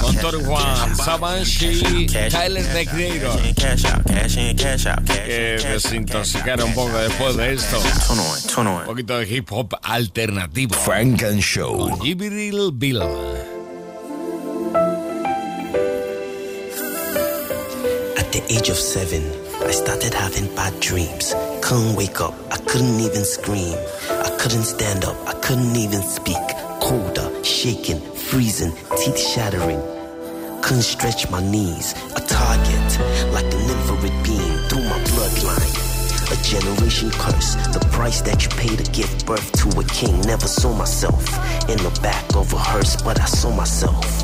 [0.00, 3.40] Con Tori Juan, Savage y Tyler The Creator.
[5.04, 7.78] Que desintoxicar un poco después de esto.
[8.56, 10.74] Un poquito de hip hop alternativo.
[10.74, 11.98] Frank and Show.
[12.00, 13.02] Jibril Bill.
[18.16, 19.30] At the age of seven,
[19.62, 21.34] I started having bad dreams.
[21.62, 23.76] Couldn't wake up, I couldn't even scream.
[24.10, 26.44] I couldn't stand up, I couldn't even speak.
[26.80, 29.80] Colder, shaking, freezing, teeth shattering.
[30.62, 31.92] Couldn't stretch my knees.
[32.16, 35.74] A target, like an infrared beam through my bloodline.
[36.32, 40.20] A generation curse, the price that you pay to give birth to a king.
[40.22, 41.22] Never saw myself
[41.68, 44.23] in the back of a hearse, but I saw myself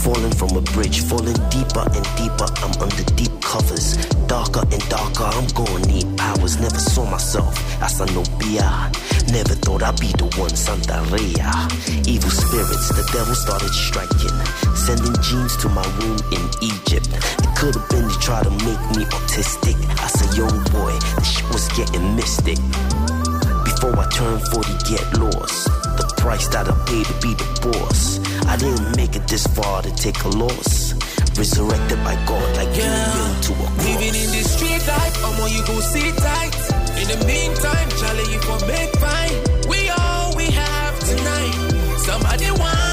[0.00, 2.48] falling from a bridge, falling deeper and deeper.
[2.64, 5.24] I'm under deep covers, darker and darker.
[5.24, 6.58] I'm gonna need powers.
[6.58, 8.90] Never saw myself as a Nobia.
[9.32, 11.52] Never thought I'd be the one, Santa Rea.
[12.08, 14.36] Evil spirits, the devil started striking,
[14.74, 17.08] sending genes to my womb in Egypt.
[17.44, 19.76] It could have been to try to make me autistic.
[20.00, 22.58] As a young boy, the shit was getting mystic.
[23.64, 25.79] Before I turned 40, get lost.
[26.00, 28.20] The price that I paid to be the boss.
[28.48, 30.94] I didn't make it this far to take a loss.
[31.36, 33.84] Resurrected by God like you will to a cross.
[33.84, 36.56] Living in the street life, I'm on you go sit tight.
[36.96, 39.68] In the meantime, Charlie, you for make fine.
[39.68, 41.54] We all we have tonight.
[42.00, 42.89] Somebody want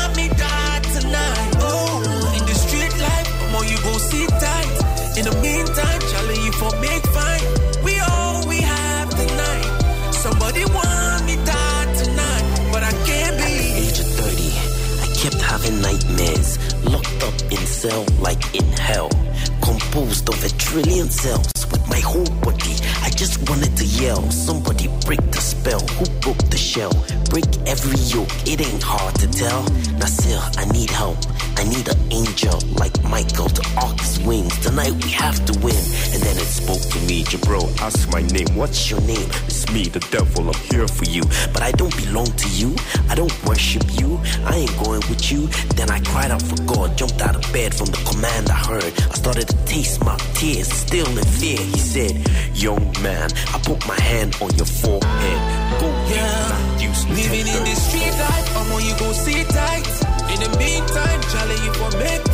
[17.78, 19.09] cell like in hell.
[19.61, 22.75] Composed of a trillion cells with my whole body.
[23.03, 24.21] I just wanted to yell.
[24.32, 25.82] Somebody break the spell.
[25.97, 26.93] Who broke the shell?
[27.30, 28.34] Break every yoke.
[28.51, 29.61] It ain't hard to tell.
[29.99, 31.19] Nasir, I need help.
[31.58, 34.55] I need an angel like Michael to arc his wings.
[34.60, 35.84] Tonight we have to win.
[36.14, 37.66] And then it spoke to me, Jabro.
[37.82, 38.55] Ask my name.
[38.55, 39.28] What's your name?
[39.49, 40.49] It's me, the devil.
[40.49, 41.24] I'm here for you.
[41.53, 42.76] But I don't belong to you.
[43.10, 44.22] I don't worship you.
[44.45, 45.47] I ain't going with you.
[45.74, 46.95] Then I cried out for God.
[46.95, 48.93] Jumped out of bed from the command I heard.
[49.12, 51.58] I started to taste my tears, still in fear.
[51.58, 52.14] He said,
[52.53, 55.39] Young man, I put my hand on your forehead.
[55.82, 56.68] Go yeah.
[57.10, 60.07] Living in the street life, I'm on you go sit tight.
[60.38, 62.26] In the meantime, Charlie, you for make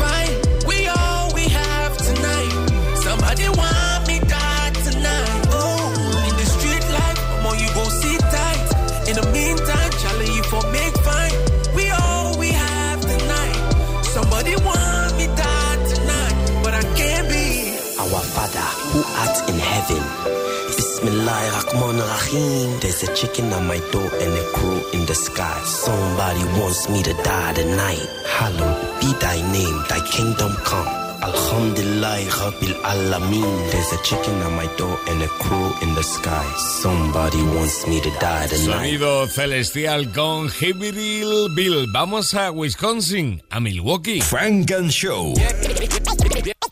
[21.34, 22.79] Bismillah Rahman Rahim.
[22.79, 25.61] There's a chicken on my door and a crow in the sky.
[25.65, 28.07] Somebody wants me to die tonight.
[28.27, 30.88] Hallowed be thy name, thy kingdom come.
[31.23, 33.71] Alhamdulillah Rabbil Alameen.
[33.71, 36.45] There's a chicken on my door and a crow in the sky.
[36.81, 38.99] Somebody wants me to die tonight.
[38.99, 41.23] Sonido celestial con Hibbity
[41.55, 41.88] Bill.
[41.91, 44.19] Vamos a Wisconsin, a Milwaukee.
[44.19, 45.34] Funk and Show.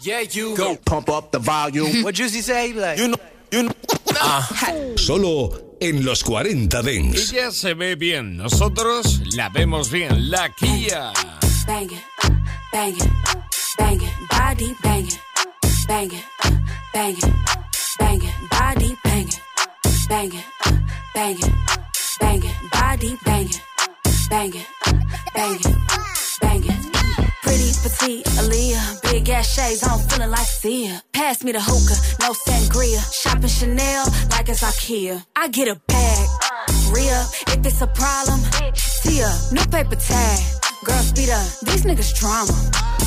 [0.02, 2.04] Yeah, you go pump up the volume.
[2.04, 2.74] what Juicy say?
[2.74, 3.18] Like, you know,
[3.52, 3.72] you know.
[4.96, 7.34] Solo en los 40 Dents.
[7.34, 10.30] Ella se ve bien, nosotros la vemos bien.
[10.30, 11.12] La Kia.
[11.66, 12.02] Banging,
[12.72, 13.12] banging,
[13.78, 15.20] banging, body banging,
[15.88, 16.24] banging,
[16.94, 17.34] banging,
[18.00, 19.40] banging, body banging,
[20.10, 20.44] banging,
[21.14, 21.54] banging,
[22.20, 23.62] banging, body banging,
[24.30, 24.66] banging,
[25.34, 26.21] banging, banging.
[27.52, 31.04] Pretty petite Aaliyah, big ass shades on, feeling like Sia.
[31.12, 33.02] Pass me the hookah, no sangria.
[33.12, 35.22] Shopping Chanel like it's IKEA.
[35.36, 36.30] I get a bag,
[36.96, 37.22] real.
[37.52, 38.40] If it's a problem,
[38.76, 39.30] see ya.
[39.52, 40.40] New paper tag,
[40.86, 41.46] girl speed up.
[41.68, 42.54] These niggas drama.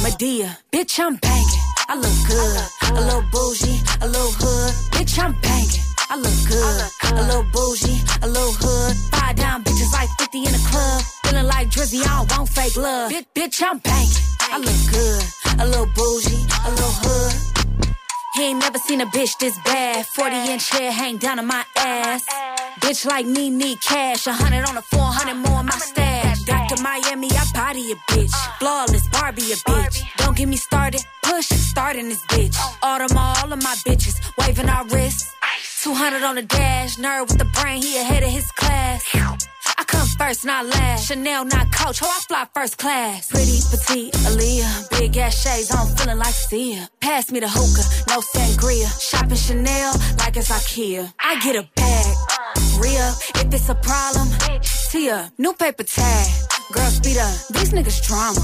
[0.05, 1.65] Madea, bitch I'm banging.
[1.89, 4.73] I look good, a little bougie, a little hood.
[4.93, 5.94] Bitch I'm banging.
[6.15, 8.95] I look good, a little bougie, a little hood.
[9.11, 11.03] Five down bitches like 50 in the club.
[11.27, 13.11] Feeling like Drizzy, I don't want fake love.
[13.11, 14.23] Bitch, bitch, I'm banging.
[14.39, 15.25] I look good,
[15.59, 17.55] a little bougie, a little hood.
[18.37, 20.07] He ain't never seen a bitch this bad.
[20.07, 22.25] 40 inch hair hang down on my ass.
[22.79, 24.29] Bitch like me need cash.
[24.29, 26.43] A hundred on a 400 more in my stash.
[26.43, 26.81] Dr.
[26.81, 28.35] Miami, I body a bitch.
[28.61, 29.99] Flawless Barbie a bitch.
[30.19, 31.01] Don't get me started.
[31.25, 32.55] Push, starting this bitch.
[32.85, 34.15] Audemars, all of my bitches.
[34.39, 35.34] Waving our wrists.
[35.85, 36.97] 200 on the dash.
[36.97, 39.05] Nerd with the brain, he ahead of his class.
[39.77, 41.09] I come first, not last.
[41.09, 41.99] Chanel, not coach.
[41.99, 43.29] Ho, I fly first class.
[43.29, 44.99] Pretty petite Aaliyah.
[44.99, 46.89] Big ass shades on, feeling like Sia.
[47.03, 48.89] Pass me the hookah, no sangria.
[48.99, 51.13] Shopping Chanel like it's IKEA.
[51.21, 52.17] I get a bag,
[52.81, 53.11] real.
[53.45, 54.29] If it's a problem,
[54.91, 55.31] Tia.
[55.37, 56.27] New paper tag,
[56.73, 57.37] girl speed up.
[57.53, 58.41] These niggas drama.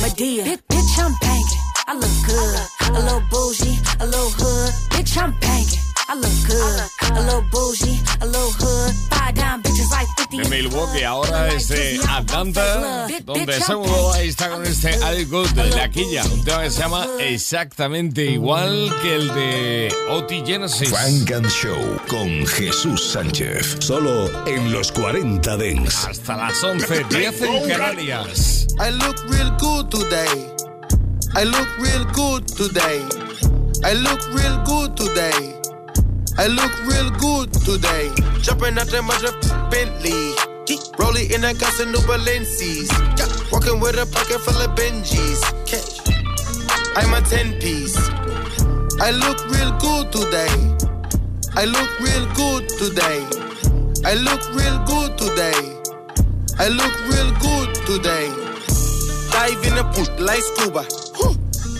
[0.00, 1.64] Madea, bitch, bitch I'm banging.
[1.86, 4.72] I look good, a little bougie, a little hood.
[4.88, 5.87] Bitch I'm banging.
[6.10, 8.94] I look good, a little bougie, a little hood.
[9.10, 10.48] Five down bitches like 50.
[10.48, 15.90] De Milwaukee, ahora desde Atlanta, donde Samuel ahí está con este All Good de la
[15.90, 20.88] Quilla, un tema que se llama exactamente igual que el de Oti Genesis.
[20.88, 23.76] Frank and Show con Jesús Sánchez.
[23.80, 26.06] Solo en los 40 Dents.
[26.06, 28.66] Hasta las 11, 10 en Canarias.
[28.80, 30.54] I look real good today.
[31.34, 33.04] I look real good today.
[33.84, 35.58] I look real good today.
[36.38, 38.14] I look real good today.
[38.40, 39.34] Jumping out the mother
[39.74, 40.38] Bentley.
[40.96, 42.86] Rolling in a got some new Balenci's.
[43.50, 45.42] Walking with a pocket full of Benjis.
[46.94, 47.98] I'm a 10 piece.
[49.02, 50.54] I look real good today.
[51.58, 53.18] I look real good today.
[54.06, 55.58] I look real good today.
[56.62, 58.30] I look real good today.
[59.34, 60.86] Dive in the pool like scuba.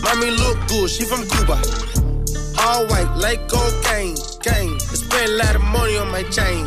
[0.03, 1.98] Mommy look good, she from Cuba.
[2.61, 4.75] All white like cocaine, cane.
[4.75, 6.65] I spend a lot of money on my chain.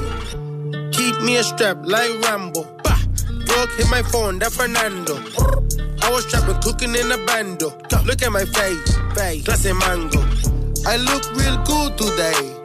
[0.92, 2.64] Keep me a strap like Rambo.
[2.82, 2.98] Bah.
[3.44, 5.16] Drug hit my phone, that Fernando.
[6.02, 7.68] I was trapping, cooking in a bando.
[8.04, 10.20] Look at my face, face, clase mango.
[10.84, 12.62] I look real good today.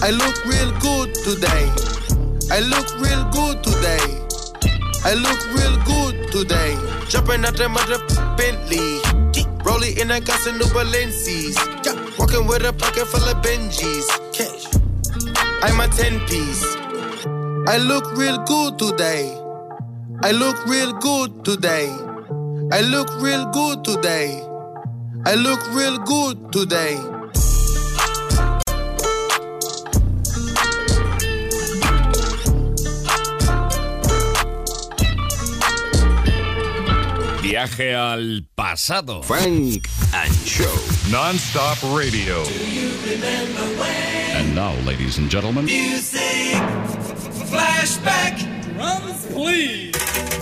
[0.00, 1.66] I look real good today.
[2.50, 4.22] I look real good today.
[5.04, 6.76] I look real good today.
[7.08, 7.98] Jumping out the mother
[8.36, 9.41] Bentley.
[9.64, 11.56] Rolling in, got some new Balenci's.
[11.84, 11.94] Yeah.
[12.18, 14.06] Walking with a pocket full of Benjis.
[14.32, 14.66] Cash.
[15.62, 16.64] I'm a 10 piece.
[17.68, 19.38] I look real good today.
[20.22, 21.88] I look real good today.
[22.72, 24.42] I look real good today.
[25.26, 27.11] I look real good today.
[37.62, 39.22] Viaje al pasado.
[39.22, 40.66] Funk and Show.
[41.12, 42.42] Non-stop radio.
[44.34, 45.66] And now, ladies and gentlemen.
[45.66, 46.56] Music.
[47.46, 48.36] Flashback.
[48.74, 50.41] Drums, please.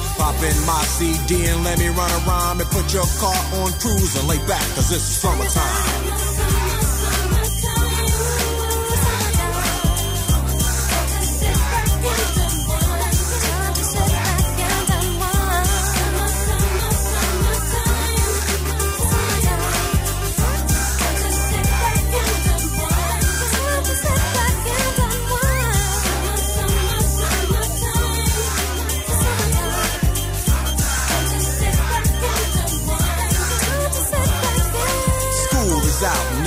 [0.21, 4.15] Pop in my CD and let me run around and put your car on cruise
[4.19, 5.90] and lay back, cause it's summertime.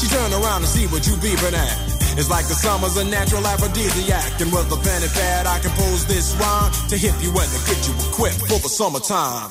[0.00, 1.76] She turn around to see what you beeping at.
[2.16, 4.40] It's like the summer's a natural aphrodisiac.
[4.40, 7.60] And with a pen and pad, I compose this rhyme to hit you and to
[7.68, 9.50] get you equipped for the summertime.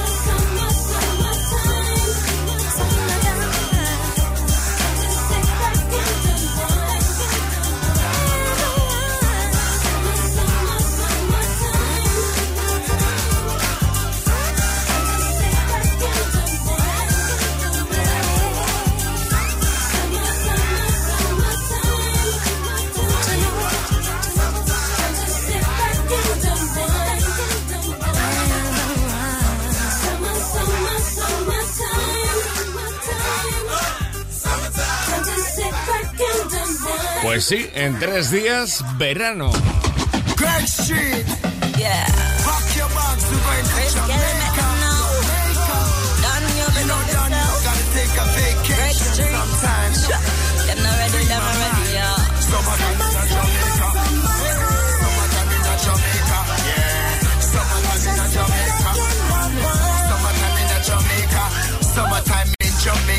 [37.51, 39.51] Sí, en tres días, verano.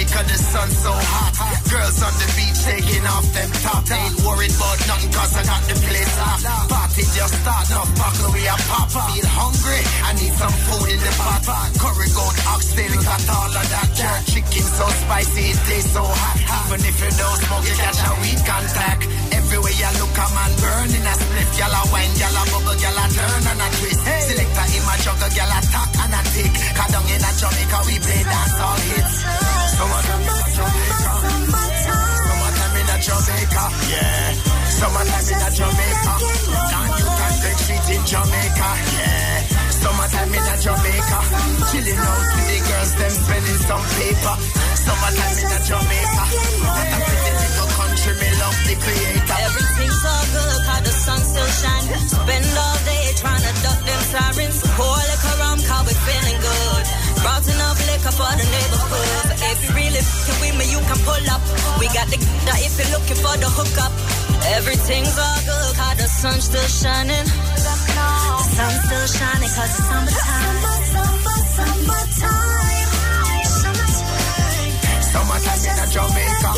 [0.03, 1.32] In Jamaica, the sun's so hot.
[1.70, 3.84] Girls on the beach taking off them top.
[3.86, 6.70] Ain't worried about nothing cause I got the place locked.
[6.70, 8.88] Party just start, no buckle we a pop.
[8.90, 11.70] Feel hungry, I need some food in the pot.
[11.78, 13.88] Curry goat, oxtail, got all of that.
[13.94, 16.36] Jerk chicken so spicy, it tastes so hot.
[16.66, 19.03] Even if you don't smoke, you catch a weed contact.
[19.32, 21.48] Everywhere you look, a man burning a split.
[21.57, 24.00] Gyal a wine, gyal a bubble, gyal a turn and a twist.
[24.03, 26.53] Selector in my juggle, gyal a tack and a tick.
[26.74, 29.62] Cause down in a Jamaica, we play dance all hits.
[29.83, 30.22] Summertime
[32.78, 33.64] in Jamaica.
[33.91, 34.30] Yeah.
[34.78, 36.14] Summertime in a Jamaica.
[36.70, 38.68] Down you can street in Jamaica.
[38.95, 39.43] Yeah.
[39.83, 41.18] Summertime in Jamaica.
[41.66, 44.35] Chilling out with the girls, them spending some paper.
[44.87, 46.24] Summertime in Jamaica.
[46.62, 47.68] What a pretty little
[48.22, 49.39] me love creator.
[49.51, 52.03] Everything's all good, the sun still shining.
[52.07, 54.59] Spend all day trying to duck them sirens.
[54.78, 55.01] Pour
[61.05, 61.42] pull up.
[61.78, 63.92] We got the that if you're looking for the hookup.
[64.59, 67.26] Everything's all good, cause the sun's still shining.
[67.26, 70.92] The sun's still shining, cause it's summertime.
[75.12, 76.50] Summertime in a Jamaica.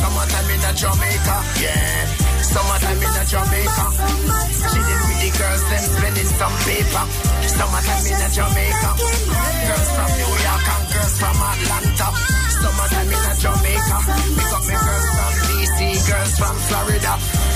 [0.00, 1.36] Summertime in Jamaica.
[1.62, 2.24] Yeah.
[2.42, 3.84] Summertime in Jamaica.
[4.70, 7.04] Chilling with the girls, them spending some paper.
[7.54, 8.90] Summertime in Jamaica.
[8.98, 11.73] Girls from New York and girls from Atlanta.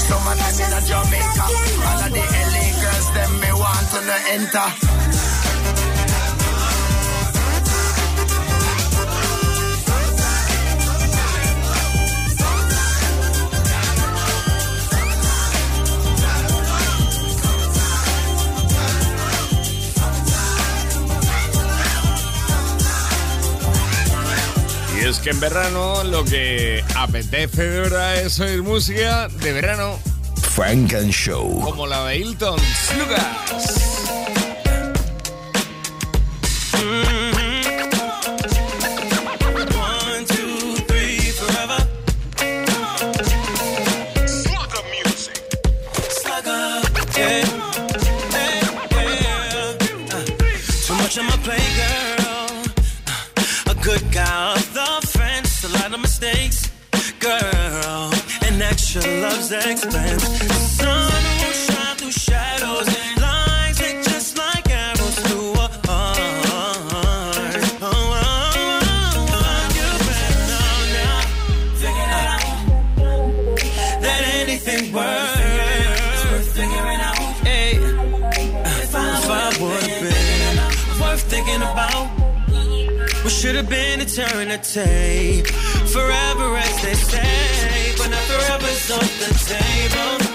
[0.09, 1.45] Summertime in a Jamaica.
[1.85, 4.01] All of the LA girls, them me want to
[4.33, 5.28] enter.
[25.29, 29.99] Que en verano lo que apetece de verdad es oír música de verano
[30.53, 31.61] Frank and Show.
[31.61, 33.98] como la de Hilton Slugas.
[59.49, 59.57] Sun
[61.41, 62.87] will shine through shadows.
[62.87, 63.19] Hit
[64.05, 65.55] just like arrows a.
[65.55, 67.01] Oh, oh,
[67.81, 68.13] oh, oh,
[69.75, 70.69] you better.
[74.03, 74.93] That anything
[78.83, 78.95] if
[79.25, 79.83] I would
[81.01, 82.19] worth thinking about.
[83.39, 85.43] Should have been eternity?
[85.93, 87.58] Forever as they say,
[88.39, 90.28] forever's off the table.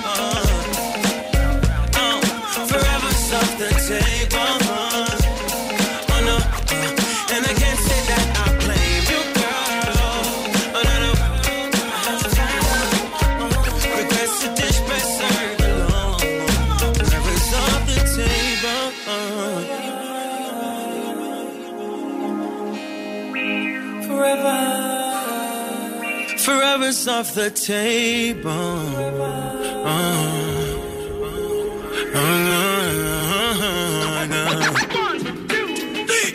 [27.05, 28.49] Off the table.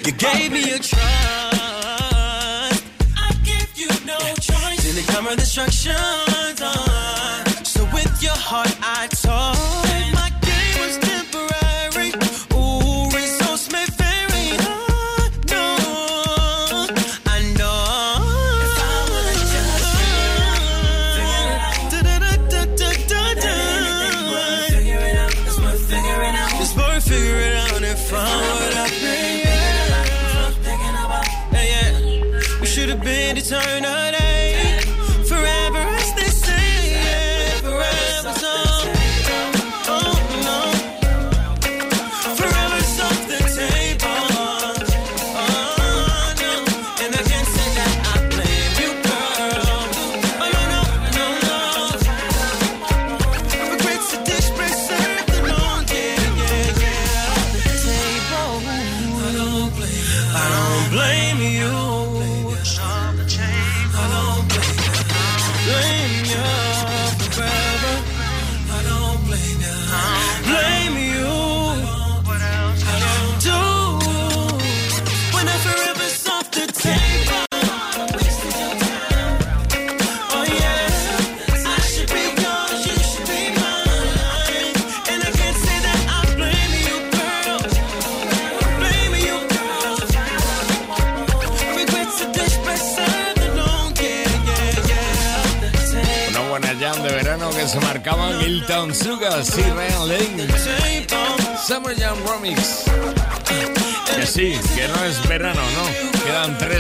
[0.05, 0.99] You gave me a trust.
[3.17, 4.83] I gave you no choice.
[4.83, 6.28] Didn't come with instructions.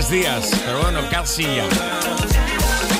[0.09, 1.68] Tres días, pero bueno, casi ya.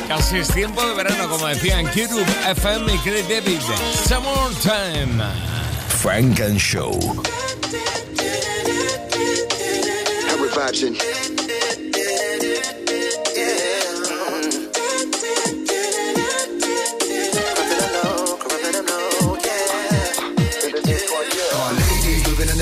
[0.09, 3.61] Casi es tiempo de verano, como decían Kirub, FM y Craig David.
[4.07, 5.23] Summertime.
[5.89, 6.99] Frank and Show.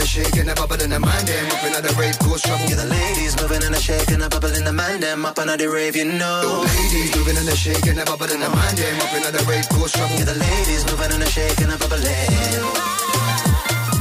[0.06, 0.24] Vibes in?
[0.24, 2.66] shaking, a bubble in the mind, them up in the rave, cause trouble.
[2.68, 5.46] Yeah, the ladies moving and a shaking, a bubble in the mind, them up in
[5.46, 6.42] the rave, you know.
[6.42, 9.44] The ladies moving and a shaking, a bubble in the mind, them up in the
[9.48, 10.16] rave, cause trouble.
[10.16, 12.62] Yeah, the ladies moving and a shaking, a bubble in.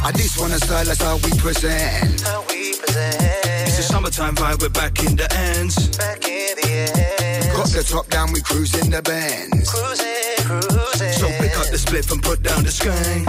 [0.06, 2.22] I this one a style, that's how we present.
[2.22, 3.66] How we present.
[3.66, 5.97] It's a summertime vibe, we're back in the ends.
[5.97, 7.47] Back in the ends.
[7.49, 9.74] Got the top down, we cruising the bands.
[9.74, 11.14] Cruising, cruising.
[11.18, 13.26] So pick up the split and put down the skang.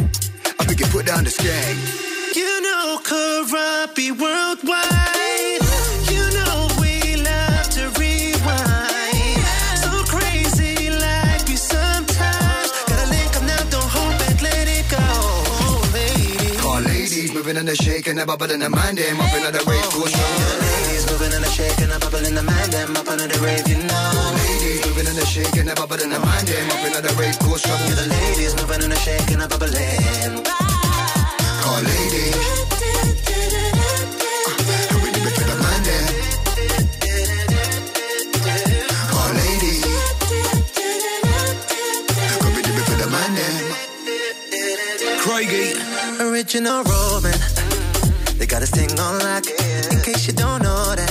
[0.60, 2.15] I think you put down the skang.
[3.06, 5.62] Karabi worldwide.
[6.10, 9.46] You know we love to rewind.
[9.78, 12.74] So crazy like you sometimes.
[12.90, 14.98] Gotta link up now, don't hold back, let it go.
[14.98, 16.60] Oh, ladies.
[16.60, 19.62] Call ladies moving and a shaking, a bubble in the mind, them up in the
[19.70, 20.58] rave, cause trouble.
[20.66, 23.86] Ladies moving and a shaking, a bubble in the mind, them up the rave, you
[23.86, 24.34] know.
[24.34, 27.38] Ladies moving and a shaking, a bubble in the mind, them up in the rave,
[27.38, 27.86] cause trouble.
[27.86, 30.42] Yeah, the ladies moving and a shaking, a bubble in.
[31.62, 32.75] Call ladies.
[46.36, 47.32] Original Roman.
[48.36, 49.46] They got this thing on lock.
[49.90, 51.10] In case you don't know that,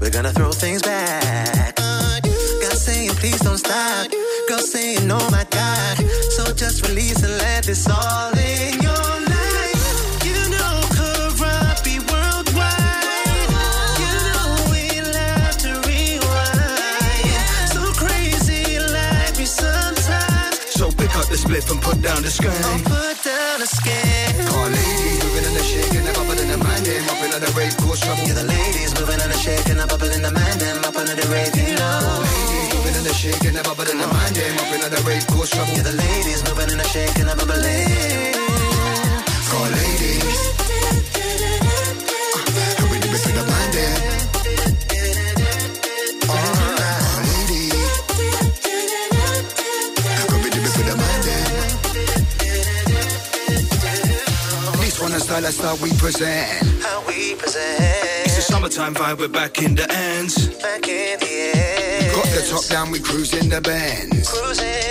[0.00, 1.76] we're gonna throw things back.
[1.76, 4.10] God saying, please don't stop.
[4.48, 5.98] Girl saying, oh my God.
[6.36, 10.24] So just release and let this all in your life.
[10.24, 13.52] You know, Karabi worldwide.
[14.00, 17.28] You know, we love to rewind.
[17.76, 20.56] So crazy like me sometimes.
[20.72, 22.84] So pick up the split and put down the Oh, skang.
[22.84, 24.44] put down the.
[24.44, 27.50] Call ladies moving and a shaking, a bubble in the mind, them up in the
[27.56, 28.24] rave, cause trouble.
[28.28, 31.26] Yeah, the ladies moving and a shaking, a bubble in the mind, them up the
[31.32, 32.24] rave, you know.
[32.74, 35.50] Moving and a shaking, a bubble in the mind, them up in the rave, cause
[35.50, 35.72] trouble.
[35.72, 38.32] Yeah, the ladies moving and a shaking, a bubble in.
[39.48, 39.72] Call
[55.34, 56.82] style, that's how we present.
[56.82, 58.24] How we present.
[58.24, 60.48] It's a summertime vibe, we're back in the ends.
[60.62, 62.12] Back in the air.
[62.14, 64.28] Got the top down, we cruising the bands.
[64.30, 64.83] Cruising,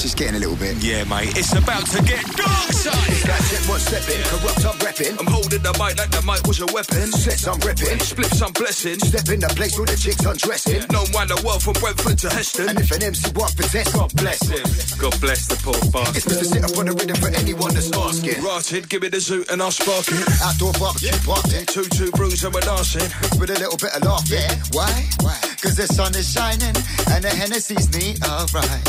[0.00, 0.80] it's just getting a little bit.
[0.80, 3.20] Yeah, mate, it's about to get dark side.
[3.28, 5.12] That check what's stepping, corrupt I'm repping.
[5.20, 7.12] I'm holding the mic like the mic was a weapon.
[7.12, 8.00] Sets I'm ripping.
[8.00, 8.96] Spliffs I'm blessing.
[8.96, 10.88] Step in the place where the chicks undressing.
[10.88, 12.72] No wonder the world from Brentford to Heston.
[12.72, 14.64] And if an MC want possess, God bless him.
[14.96, 16.32] God bless the poor It's bastard.
[16.32, 16.44] Mr.
[16.48, 18.40] Sit up on the rhythm for anyone that's asking.
[18.40, 20.24] Rotted, give me the zoot and I'll spark it.
[20.40, 21.60] Outdoor barbecue party.
[21.68, 23.04] Two, two brews and we're dancing.
[23.36, 24.24] With a little bit of laugh.
[24.32, 24.48] Yeah.
[24.72, 24.88] Why?
[25.20, 25.36] Why?
[25.60, 26.72] Cause the sun is shining
[27.12, 28.80] and the Hennessy's neat, alright.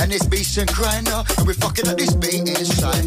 [0.00, 3.04] And it's beach and grinder and we're fucking up this beat inside.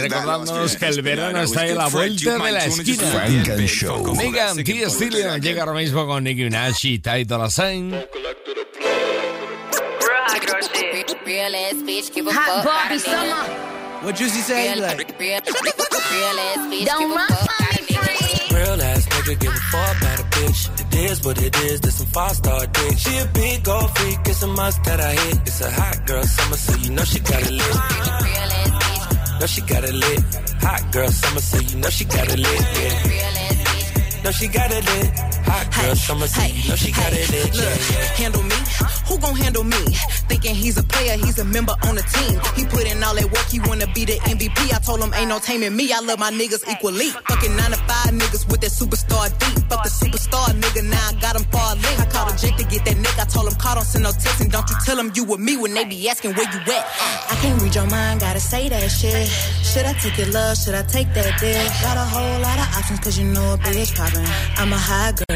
[0.00, 3.06] Recordándonos que el verano está ahí a la vuelta you de la esquina.
[3.10, 4.14] Frank and Show.
[4.16, 4.56] Megan
[5.40, 7.92] llega ahora mismo con Nicki Minaj y Ty Dolla $ign.
[11.26, 12.64] Real ass bitch, give a Hot fuck.
[12.64, 13.44] Barbie summer.
[14.02, 14.72] What Juicy say?
[14.74, 17.38] Real, Like, real, real ass bitch, Don't give a run fuck.
[17.38, 18.54] from about a me, nigga.
[18.56, 20.60] Real ass nigga give a fuck about a bitch.
[20.82, 22.98] It is what it is, this some five star dick.
[22.98, 25.38] She a big gold freak, it's a must that I hit.
[25.48, 27.76] It's a hot girl summer, so you know she got it lit.
[29.40, 30.20] Know she got it lit.
[30.66, 32.60] Hot girl summer, so you know she got it lit.
[32.82, 34.22] Yeah.
[34.24, 35.35] Know she got it lit.
[35.46, 37.54] Hot girl summer, so you know she got it lit.
[37.54, 38.18] Yeah, Look, yeah.
[38.18, 38.56] handle me.
[39.08, 39.78] Who gon' handle me?
[40.26, 42.40] Thinking he's a player, he's a member on the team.
[42.58, 44.74] He put in all that work, he wanna be the MVP.
[44.74, 45.92] I told him ain't no taming me.
[45.92, 47.10] I love my niggas equally.
[47.30, 49.62] Fucking nine to five niggas with that superstar deep.
[49.70, 51.76] Fuck the superstar nigga, now I got him far.
[51.78, 53.22] I called a Jake to get that nigga.
[53.22, 55.40] I told him call, don't send no text and don't you tell him you with
[55.40, 56.84] me when they be asking where you at.
[57.30, 59.28] I can't read your mind, gotta say that shit.
[59.62, 60.56] Should I take your love?
[60.58, 61.56] Should I take that dick?
[61.82, 64.26] Got a whole lot of options, cause you know a bitch poppin'.
[64.58, 65.35] I'm a high girl,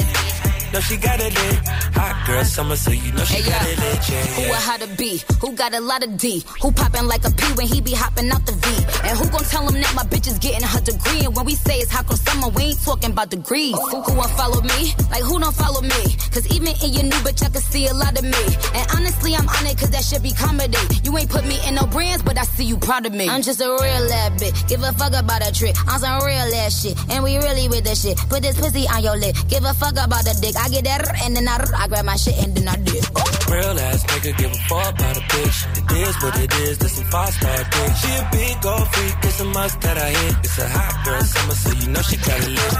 [0.73, 1.67] Know she got it lit.
[1.95, 3.69] Hot girl summer, so you know she Hey, got yo.
[3.71, 4.09] it lit.
[4.09, 4.51] Yeah, Who yeah.
[4.51, 5.21] a how to be?
[5.41, 6.43] Who got a lot of D?
[6.61, 8.67] Who poppin' like a P when he be hopping out the V?
[9.07, 11.25] And who gon' tell him that my bitch is getting her degree?
[11.25, 13.75] And when we say it's hot girl summer, we ain't talking about degrees.
[13.75, 14.93] Who, who won't follow me?
[15.11, 16.01] Like who don't follow me?
[16.31, 18.43] Cause even in your new bitch, I can see a lot of me.
[18.75, 20.77] And honestly, I'm on it cause that should be comedy.
[21.03, 23.27] You ain't put me in no brands, but I see you proud of me.
[23.29, 24.67] I'm just a real ass bitch.
[24.69, 25.75] Give a fuck about a trick.
[25.87, 26.95] I'm some real ass shit.
[27.09, 28.17] And we really with the shit.
[28.29, 29.35] Put this pussy on your lip.
[29.49, 30.55] Give a fuck about the dick.
[30.61, 33.01] I get that and then I, I grab my shit and then I dip.
[33.49, 35.57] Real ass nigga give a fuck about a bitch.
[35.73, 37.91] It is what it is, this some five star dick.
[37.97, 40.35] She a big gold freak, it's a must that I hit.
[40.45, 42.73] It's a hot girl summer, so you know she got it lit.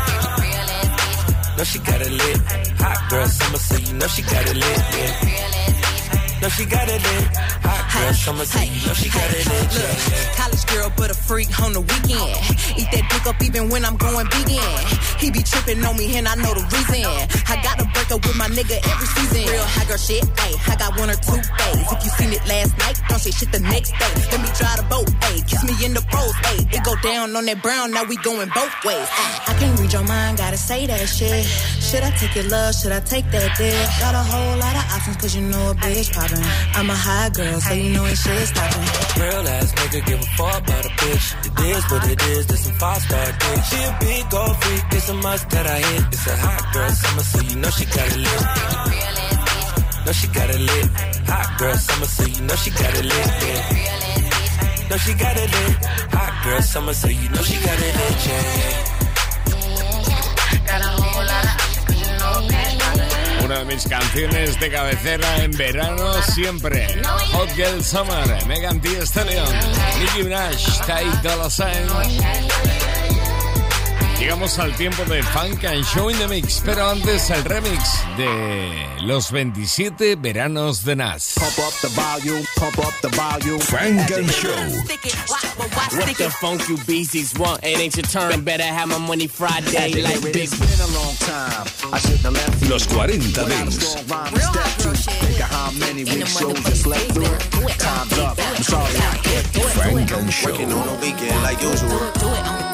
[0.45, 1.57] Real ass bitch.
[1.57, 2.37] Know she got it lit.
[2.85, 4.77] Hot girl summer, so you know she got it lit.
[4.93, 5.51] Yeah.
[6.41, 7.37] Know she got it lit.
[7.65, 9.67] Hot girl summer, so you know she got it lit.
[9.73, 10.35] Yeah.
[10.37, 12.29] College girl, but a freak on the weekend.
[12.77, 15.10] Eat that dick up even when I'm going vegan.
[15.21, 17.05] He be tripping on me and I know the reason.
[17.45, 19.45] I got to break up with my nigga every season.
[19.53, 20.57] Real high girl shit, ayy.
[20.65, 21.85] I got one or two days.
[21.93, 24.13] If you seen it last night, don't say shit the next day.
[24.33, 25.45] Let me drive the boat, ayy.
[25.45, 26.73] Kiss me in the pros, ayy.
[26.73, 28.97] It go down on that brown, now we going both ways.
[29.05, 29.33] ayy.
[29.45, 31.45] I can't read your mind, gotta say that shit.
[31.85, 32.73] Should I take your love?
[32.73, 33.77] Should I take that dick?
[34.01, 36.41] Got a whole lot of options, cause you know a bitch poppin'.
[36.73, 38.89] I'm a high girl, so you know ain't shit stopping.
[39.21, 41.25] Real ass nigga give a fuck about a bitch.
[41.45, 43.59] It is what it is, this some five star dick.
[43.69, 45.10] She a big gold freak, it's
[56.11, 56.95] hot girl summer.
[63.43, 66.87] Una de mis canciones de cabecera en verano siempre.
[67.33, 69.47] Hot Girl Summer, Megan Thee Stallion,
[69.99, 70.55] Nicki Minaj,
[70.85, 72.90] Ty Dolla.
[74.21, 77.81] Llegamos al tiempo de Funk and Show in the Mix, pero antes el remix
[78.17, 81.33] de los 27 veranos de Nas.
[81.39, 83.59] Pump up the volume, pump up the volume.
[83.59, 84.51] Funk and Show.
[85.97, 87.63] What the funk you beasties want?
[87.63, 88.43] It ain't your turn.
[88.43, 90.35] Better have my money Friday like big.
[90.35, 91.65] It's been a long time.
[91.91, 92.69] I shouldn't have left you.
[92.69, 95.20] Los 40 Without a Dents.
[95.43, 97.37] How many weak shows you slept through.
[97.77, 98.37] Time's up.
[98.39, 99.71] I'm sorry I can't do it.
[99.71, 100.51] Funk and Show.
[100.51, 101.99] Working on the weekend like usual.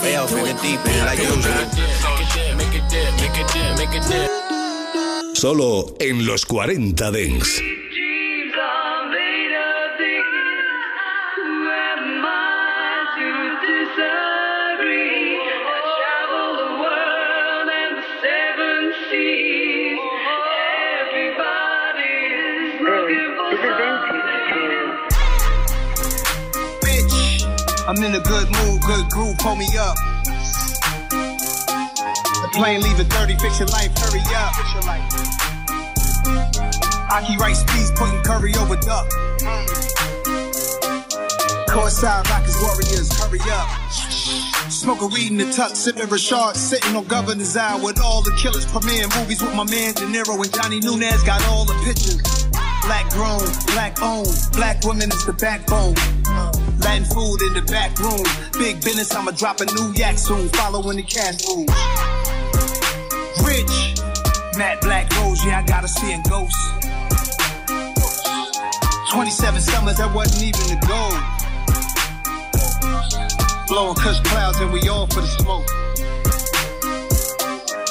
[0.01, 1.53] Way off in the deep end like usual.
[1.97, 5.35] Make it dip, make it dip, make it dip, make it dip.
[5.35, 7.61] Solo en los 40 Dents.
[27.87, 29.95] I'm in a good mood, good groove, pull me up.
[31.07, 34.51] The plane leaving 30, fix your life, hurry up.
[37.13, 39.07] Aki Rice Peas putting curry over duck.
[41.71, 43.69] Courtside Rockets Warriors, hurry up.
[44.69, 48.65] Smoking weed in the tuck, sipping Rashard, sitting on Governor's Eye with all the killers
[48.65, 52.21] premiere movies with my man De Niro and Johnny Nunez got all the pictures.
[52.83, 55.95] Black grown, black owned, black women is the backbone.
[56.87, 58.23] Latin food in the back room.
[58.53, 61.67] Big business, I'ma drop a new yak soon, following the cash rules.
[63.43, 63.99] Rich,
[64.57, 66.55] Matt Black Rose, yeah, I gotta see in ghosts.
[69.11, 71.11] 27 summers, that wasn't even the goal.
[73.67, 75.67] Blowing cush clouds and we all for the smoke.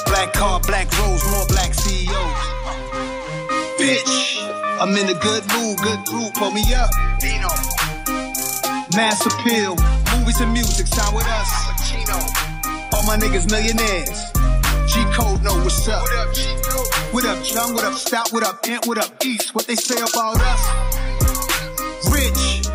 [0.07, 2.41] Black car, black rose, more black CEOs.
[3.77, 4.41] Bitch,
[4.81, 6.89] I'm in a good mood, good groove, pull me up.
[7.19, 7.76] Dino.
[8.97, 9.75] Mass appeal,
[10.17, 11.49] movies and music, sign with us.
[12.91, 14.31] All my niggas millionaires.
[14.91, 16.01] G Code know what's up.
[16.01, 17.13] What up, G Code?
[17.13, 17.75] What up, Chung?
[17.75, 18.33] What up, Stout?
[18.33, 18.87] What up, Ant?
[18.87, 19.53] What up, East?
[19.53, 20.61] What they say about us?
[22.09, 22.65] Rich,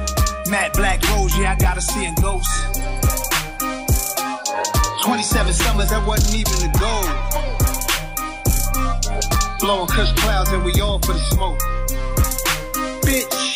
[0.48, 2.48] Matt Black Rose, yeah, I gotta see in ghost.
[5.02, 7.02] 27 summers, that wasn't even the goal.
[9.58, 11.58] Blowing cush clouds and we all for the smoke.
[13.02, 13.51] Bitch,